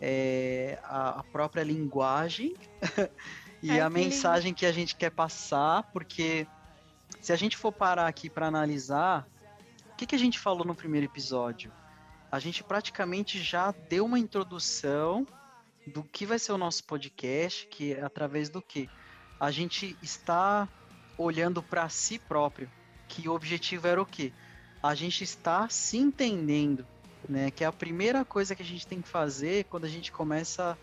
[0.00, 2.54] é, a, a própria linguagem
[3.62, 4.08] e Ai, a que lindo.
[4.08, 6.46] mensagem que a gente quer passar, porque
[7.20, 9.26] se a gente for parar aqui para analisar,
[9.92, 11.72] o que, que a gente falou no primeiro episódio?
[12.30, 15.26] A gente praticamente já deu uma introdução
[15.86, 18.88] do que vai ser o nosso podcast, que é através do que
[19.40, 20.68] a gente está
[21.16, 22.70] olhando para si próprio,
[23.08, 24.32] que o objetivo era o quê?
[24.82, 26.86] A gente está se entendendo,
[27.28, 27.50] né?
[27.50, 30.78] Que é a primeira coisa que a gente tem que fazer quando a gente começa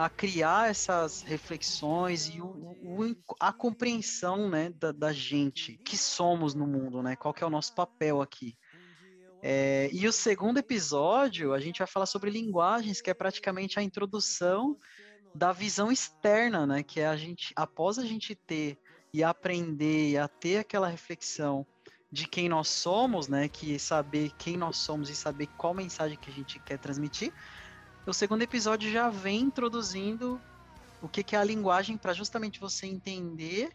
[0.00, 6.54] a criar essas reflexões e o, o- a compreensão, né, da, da gente, que somos
[6.54, 7.16] no mundo, né?
[7.16, 8.56] Qual que é o nosso papel aqui.
[9.42, 13.82] É, e o segundo episódio, a gente vai falar sobre linguagens, que é praticamente a
[13.82, 14.74] introdução
[15.34, 16.82] da visão externa, né?
[16.82, 18.78] Que é a gente, após a gente ter
[19.12, 21.66] e aprender a ter aquela reflexão
[22.10, 23.50] de quem nós somos, né?
[23.50, 27.34] Que saber quem nós somos e saber qual mensagem que a gente quer transmitir.
[28.06, 30.40] O segundo episódio já vem introduzindo
[31.02, 33.70] o que, que é a linguagem para justamente você entender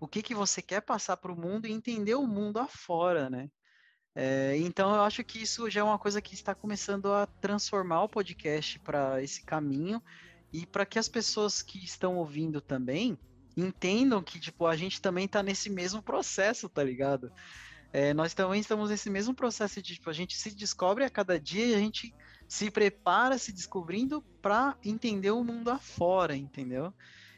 [0.00, 3.50] o que, que você quer passar para o mundo e entender o mundo afora, né?
[4.14, 8.02] É, então eu acho que isso já é uma coisa que está começando a transformar
[8.02, 10.02] o podcast para esse caminho
[10.52, 13.18] e para que as pessoas que estão ouvindo também
[13.56, 17.30] entendam que tipo a gente também está nesse mesmo processo, tá ligado?
[17.92, 21.38] É, nós também estamos nesse mesmo processo de tipo a gente se descobre a cada
[21.38, 22.14] dia e a gente
[22.48, 26.92] se prepara se descobrindo para entender o mundo afora, entendeu?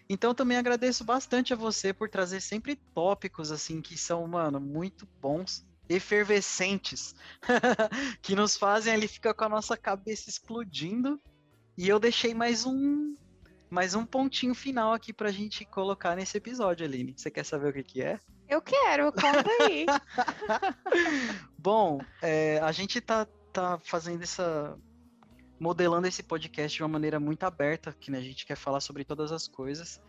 [0.08, 5.06] Então também agradeço bastante a você por trazer sempre tópicos assim que são, mano, muito
[5.20, 7.14] bons, efervescentes,
[8.22, 11.20] que nos fazem ali ficar com a nossa cabeça explodindo.
[11.76, 13.16] E eu deixei mais um
[13.70, 17.14] mais um pontinho final aqui pra gente colocar nesse episódio, Aline.
[17.16, 18.18] Você quer saber o que, que é?
[18.48, 19.86] Eu quero, conta aí.
[21.56, 24.76] Bom, é, a gente tá, tá fazendo essa.
[25.60, 29.04] Modelando esse podcast de uma maneira muito aberta, que né, a gente quer falar sobre
[29.04, 30.00] todas as coisas.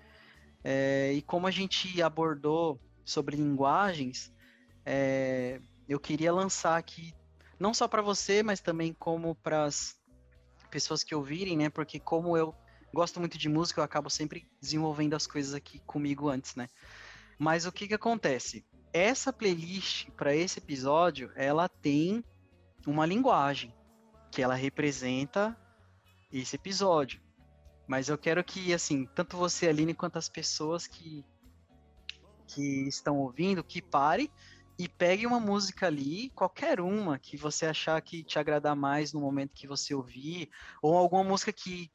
[0.63, 4.31] É, e como a gente abordou sobre linguagens,
[4.85, 7.13] é, eu queria lançar aqui,
[7.59, 9.99] não só para você, mas também como para as
[10.69, 11.69] pessoas que ouvirem, né?
[11.69, 12.55] Porque como eu
[12.93, 16.69] gosto muito de música, eu acabo sempre desenvolvendo as coisas aqui comigo antes, né?
[17.37, 18.65] Mas o que que acontece?
[18.93, 22.23] Essa playlist para esse episódio, ela tem
[22.87, 23.73] uma linguagem
[24.31, 25.55] que ela representa
[26.31, 27.21] esse episódio.
[27.87, 31.25] Mas eu quero que, assim, tanto você, Aline, quanto as pessoas que,
[32.47, 34.31] que estão ouvindo, que pare
[34.79, 39.19] e pegue uma música ali, qualquer uma que você achar que te agradar mais no
[39.19, 40.49] momento que você ouvir,
[40.81, 41.91] ou alguma música que,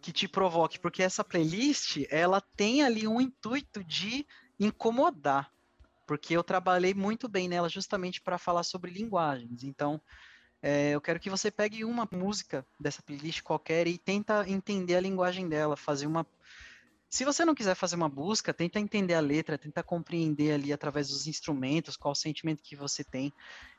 [0.00, 4.24] que te provoque, porque essa playlist, ela tem ali um intuito de
[4.58, 5.50] incomodar,
[6.06, 9.62] porque eu trabalhei muito bem nela justamente para falar sobre linguagens.
[9.64, 10.00] Então,
[10.62, 15.00] é, eu quero que você pegue uma música dessa playlist qualquer e tenta entender a
[15.00, 16.26] linguagem dela, fazer uma.
[17.08, 21.08] Se você não quiser fazer uma busca, tenta entender a letra, tenta compreender ali através
[21.08, 23.32] dos instrumentos qual o sentimento que você tem.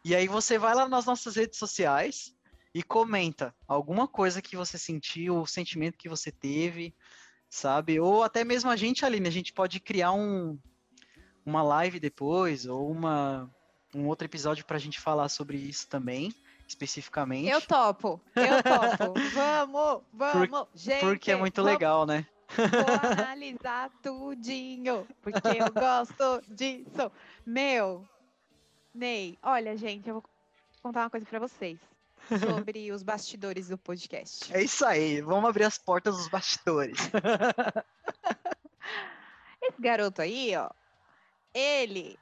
[0.03, 2.36] E aí você vai lá nas nossas redes sociais
[2.73, 6.93] e comenta alguma coisa que você sentiu, o sentimento que você teve,
[7.49, 7.99] sabe?
[7.99, 10.57] Ou até mesmo a gente, Aline, a gente pode criar um,
[11.45, 13.49] uma live depois, ou uma,
[13.93, 16.34] um outro episódio para a gente falar sobre isso também,
[16.72, 17.47] especificamente.
[17.49, 19.13] Eu topo, eu topo.
[19.36, 21.01] Vamos, vamos, gente.
[21.01, 22.26] Porque é muito vamos, legal, né?
[22.55, 22.57] Vou
[23.26, 27.11] analisar tudinho, porque eu gosto disso.
[27.45, 28.07] Meu,
[28.93, 30.24] Ney, olha, gente, eu vou
[30.82, 31.80] contar uma coisa pra vocês.
[32.39, 34.53] sobre os bastidores do podcast.
[34.53, 36.97] É isso aí, vamos abrir as portas dos bastidores.
[39.61, 40.69] Esse garoto aí, ó,
[41.53, 42.17] ele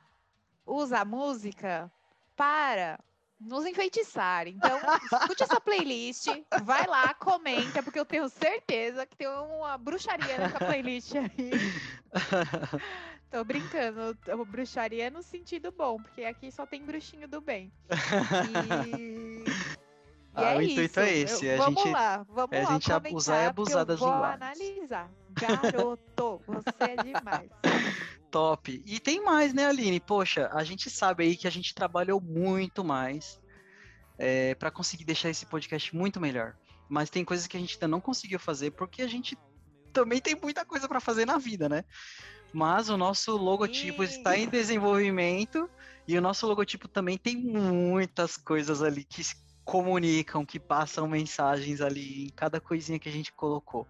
[0.66, 1.91] usa a música
[2.36, 3.00] para
[3.40, 4.48] nos enfeitiçar.
[4.48, 4.80] Então,
[5.12, 6.28] escute essa playlist,
[6.64, 11.52] vai lá, comenta, porque eu tenho certeza que tem uma bruxaria nessa playlist aí.
[13.32, 14.18] Tô brincando,
[14.48, 17.72] bruxaria no sentido bom, porque aqui só tem bruxinho do bem.
[20.36, 21.36] E, e Ah, é o intuito é isso.
[21.36, 24.00] esse, Eu- a vamos gente- lá, vamos é a lá gente abusar e abusar das
[24.00, 25.10] vou analisar.
[25.32, 27.50] Garoto, você é demais.
[28.32, 28.82] Top.
[28.86, 30.00] E tem mais, né, Aline?
[30.00, 33.40] Poxa, a gente sabe aí que a gente trabalhou muito mais
[34.18, 36.56] é, para conseguir deixar esse podcast muito melhor.
[36.88, 39.38] Mas tem coisas que a gente ainda não conseguiu fazer porque a gente
[39.92, 41.84] também tem muita coisa para fazer na vida, né?
[42.54, 45.70] Mas o nosso logotipo está em desenvolvimento
[46.08, 51.80] e o nosso logotipo também tem muitas coisas ali que se comunicam, que passam mensagens
[51.80, 53.88] ali em cada coisinha que a gente colocou.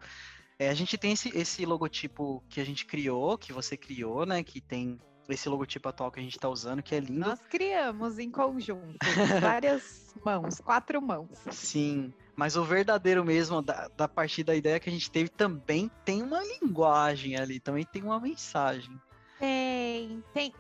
[0.60, 4.44] É, a gente tem esse, esse logotipo que a gente criou, que você criou, né?
[4.44, 5.00] Que tem
[5.30, 7.30] esse logotipo atual que a gente está usando, que é lindo.
[7.30, 8.98] Nós criamos em conjunto,
[9.42, 11.40] várias mãos, quatro mãos.
[11.52, 15.90] Sim, mas o verdadeiro mesmo, da, da partir da ideia que a gente teve, também
[16.04, 19.00] tem uma linguagem ali, também tem uma mensagem.
[19.40, 20.54] Tem, tem.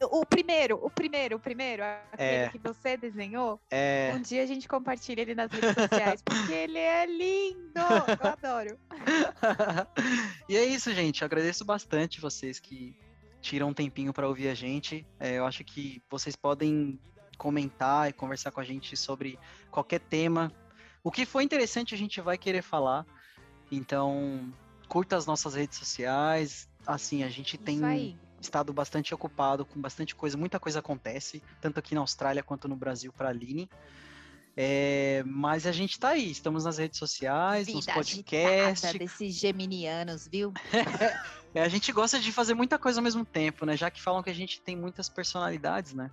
[0.00, 1.82] O primeiro, o primeiro, o primeiro,
[2.12, 2.48] aquele É.
[2.48, 6.78] que você desenhou, É, um dia a gente compartilha ele nas redes sociais, porque ele
[6.78, 8.78] é lindo, eu adoro.
[10.48, 11.22] e é isso, gente.
[11.22, 12.96] Eu agradeço bastante vocês que
[13.40, 15.06] tiram um tempinho para ouvir a gente.
[15.18, 16.98] É, eu acho que vocês podem
[17.36, 19.38] comentar e conversar com a gente sobre
[19.70, 20.52] qualquer tema.
[21.02, 23.06] O que for interessante a gente vai querer falar.
[23.70, 24.52] Então,
[24.88, 26.68] curta as nossas redes sociais.
[26.86, 28.18] Assim, a gente tem Isso aí.
[28.40, 32.76] Estado bastante ocupado com bastante coisa, muita coisa acontece, tanto aqui na Austrália quanto no
[32.76, 33.68] Brasil para a Aline.
[34.60, 38.84] É, mas a gente tá aí, estamos nas redes sociais, nos Vida podcasts.
[38.84, 40.52] agitada desses geminianos, viu?
[41.54, 43.74] É, a gente gosta de fazer muita coisa ao mesmo tempo, né?
[43.74, 46.10] Já que falam que a gente tem muitas personalidades, né?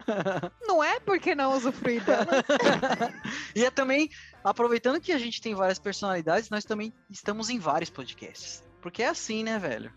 [0.66, 2.44] Não é porque não usufruir delas.
[3.54, 4.10] E é também,
[4.42, 8.64] aproveitando que a gente tem várias personalidades, nós também estamos em vários podcasts.
[8.80, 9.92] Porque é assim, né, velho?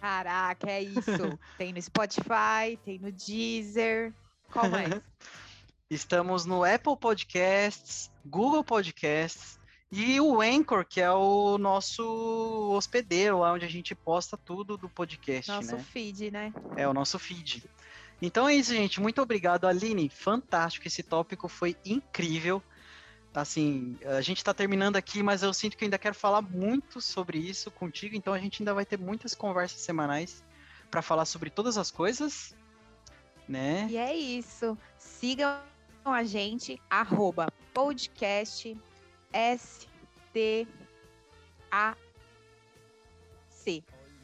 [0.00, 1.38] Caraca, é isso.
[1.58, 4.12] Tem no Spotify, tem no Deezer.
[4.50, 4.88] Qual mais?
[5.90, 9.58] Estamos no Apple Podcasts, Google Podcasts
[9.90, 14.88] e o Anchor, que é o nosso hospedeiro, lá onde a gente posta tudo do
[14.88, 15.84] podcast, Nosso né?
[15.92, 16.52] feed, né?
[16.76, 17.64] É o nosso feed.
[18.22, 19.00] Então é isso, gente.
[19.00, 20.08] Muito obrigado, Aline.
[20.08, 20.86] Fantástico.
[20.86, 22.62] Esse tópico foi incrível.
[23.32, 27.38] Assim, a gente tá terminando aqui, mas eu sinto que ainda quero falar muito sobre
[27.38, 28.16] isso contigo.
[28.16, 30.42] Então a gente ainda vai ter muitas conversas semanais
[30.90, 32.56] para falar sobre todas as coisas,
[33.48, 33.86] né?
[33.88, 34.76] E é isso.
[34.98, 35.60] Sigam
[36.04, 38.76] a gente, arroba podcast
[39.32, 40.66] STAC,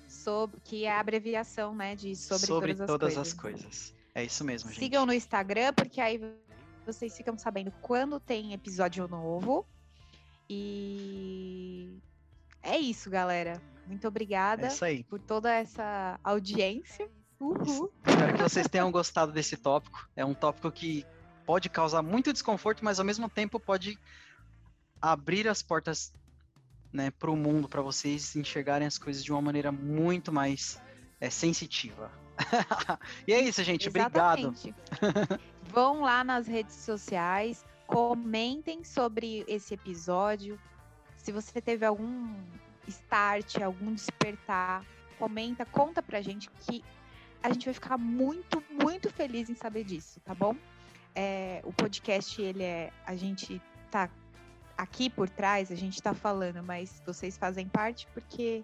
[0.09, 3.35] sobre, que é a abreviação, né, de sobre, todas, as, coisas.
[3.35, 3.95] coisas.
[4.15, 4.81] É isso mesmo, gente.
[4.81, 6.19] Sigam no Instagram, porque aí
[6.87, 9.66] vocês ficam sabendo quando tem episódio novo.
[10.49, 11.99] E
[12.62, 13.61] é isso, galera.
[13.87, 17.09] Muito obrigada É por toda essa audiência.
[17.39, 17.93] Uhul.
[18.07, 20.09] Espero que vocês tenham gostado desse tópico.
[20.16, 21.05] É um tópico que
[21.45, 23.99] pode causar muito desconforto, mas ao mesmo tempo pode
[25.01, 26.12] abrir as portas
[26.93, 30.80] né, para o mundo, para vocês enxergarem as coisas de uma maneira muito mais
[31.20, 32.11] é, sensitiva.
[33.26, 33.89] e é isso, gente.
[33.89, 34.55] Obrigado.
[35.69, 40.59] Vão lá nas redes sociais, comentem sobre esse episódio.
[41.17, 42.35] Se você teve algum
[42.87, 44.85] start, algum despertar,
[45.19, 46.85] comenta, conta pra gente que
[47.43, 50.57] a gente vai ficar muito, muito feliz em saber disso, tá bom?
[51.14, 52.93] É, o podcast, ele é.
[53.07, 53.61] A gente
[53.91, 54.11] tá
[54.77, 58.62] aqui por trás, a gente tá falando, mas vocês fazem parte porque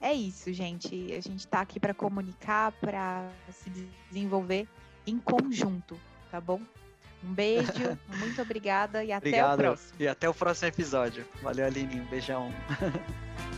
[0.00, 1.12] é isso, gente.
[1.12, 3.70] A gente tá aqui para comunicar, para se
[4.10, 4.68] desenvolver
[5.06, 5.98] em conjunto,
[6.30, 6.60] tá bom?
[7.22, 9.58] Um beijo, muito obrigada e até o Obrigado.
[9.58, 9.92] próximo.
[9.98, 11.26] E até o próximo episódio.
[11.42, 12.00] Valeu, Aline.
[12.00, 12.52] Um beijão.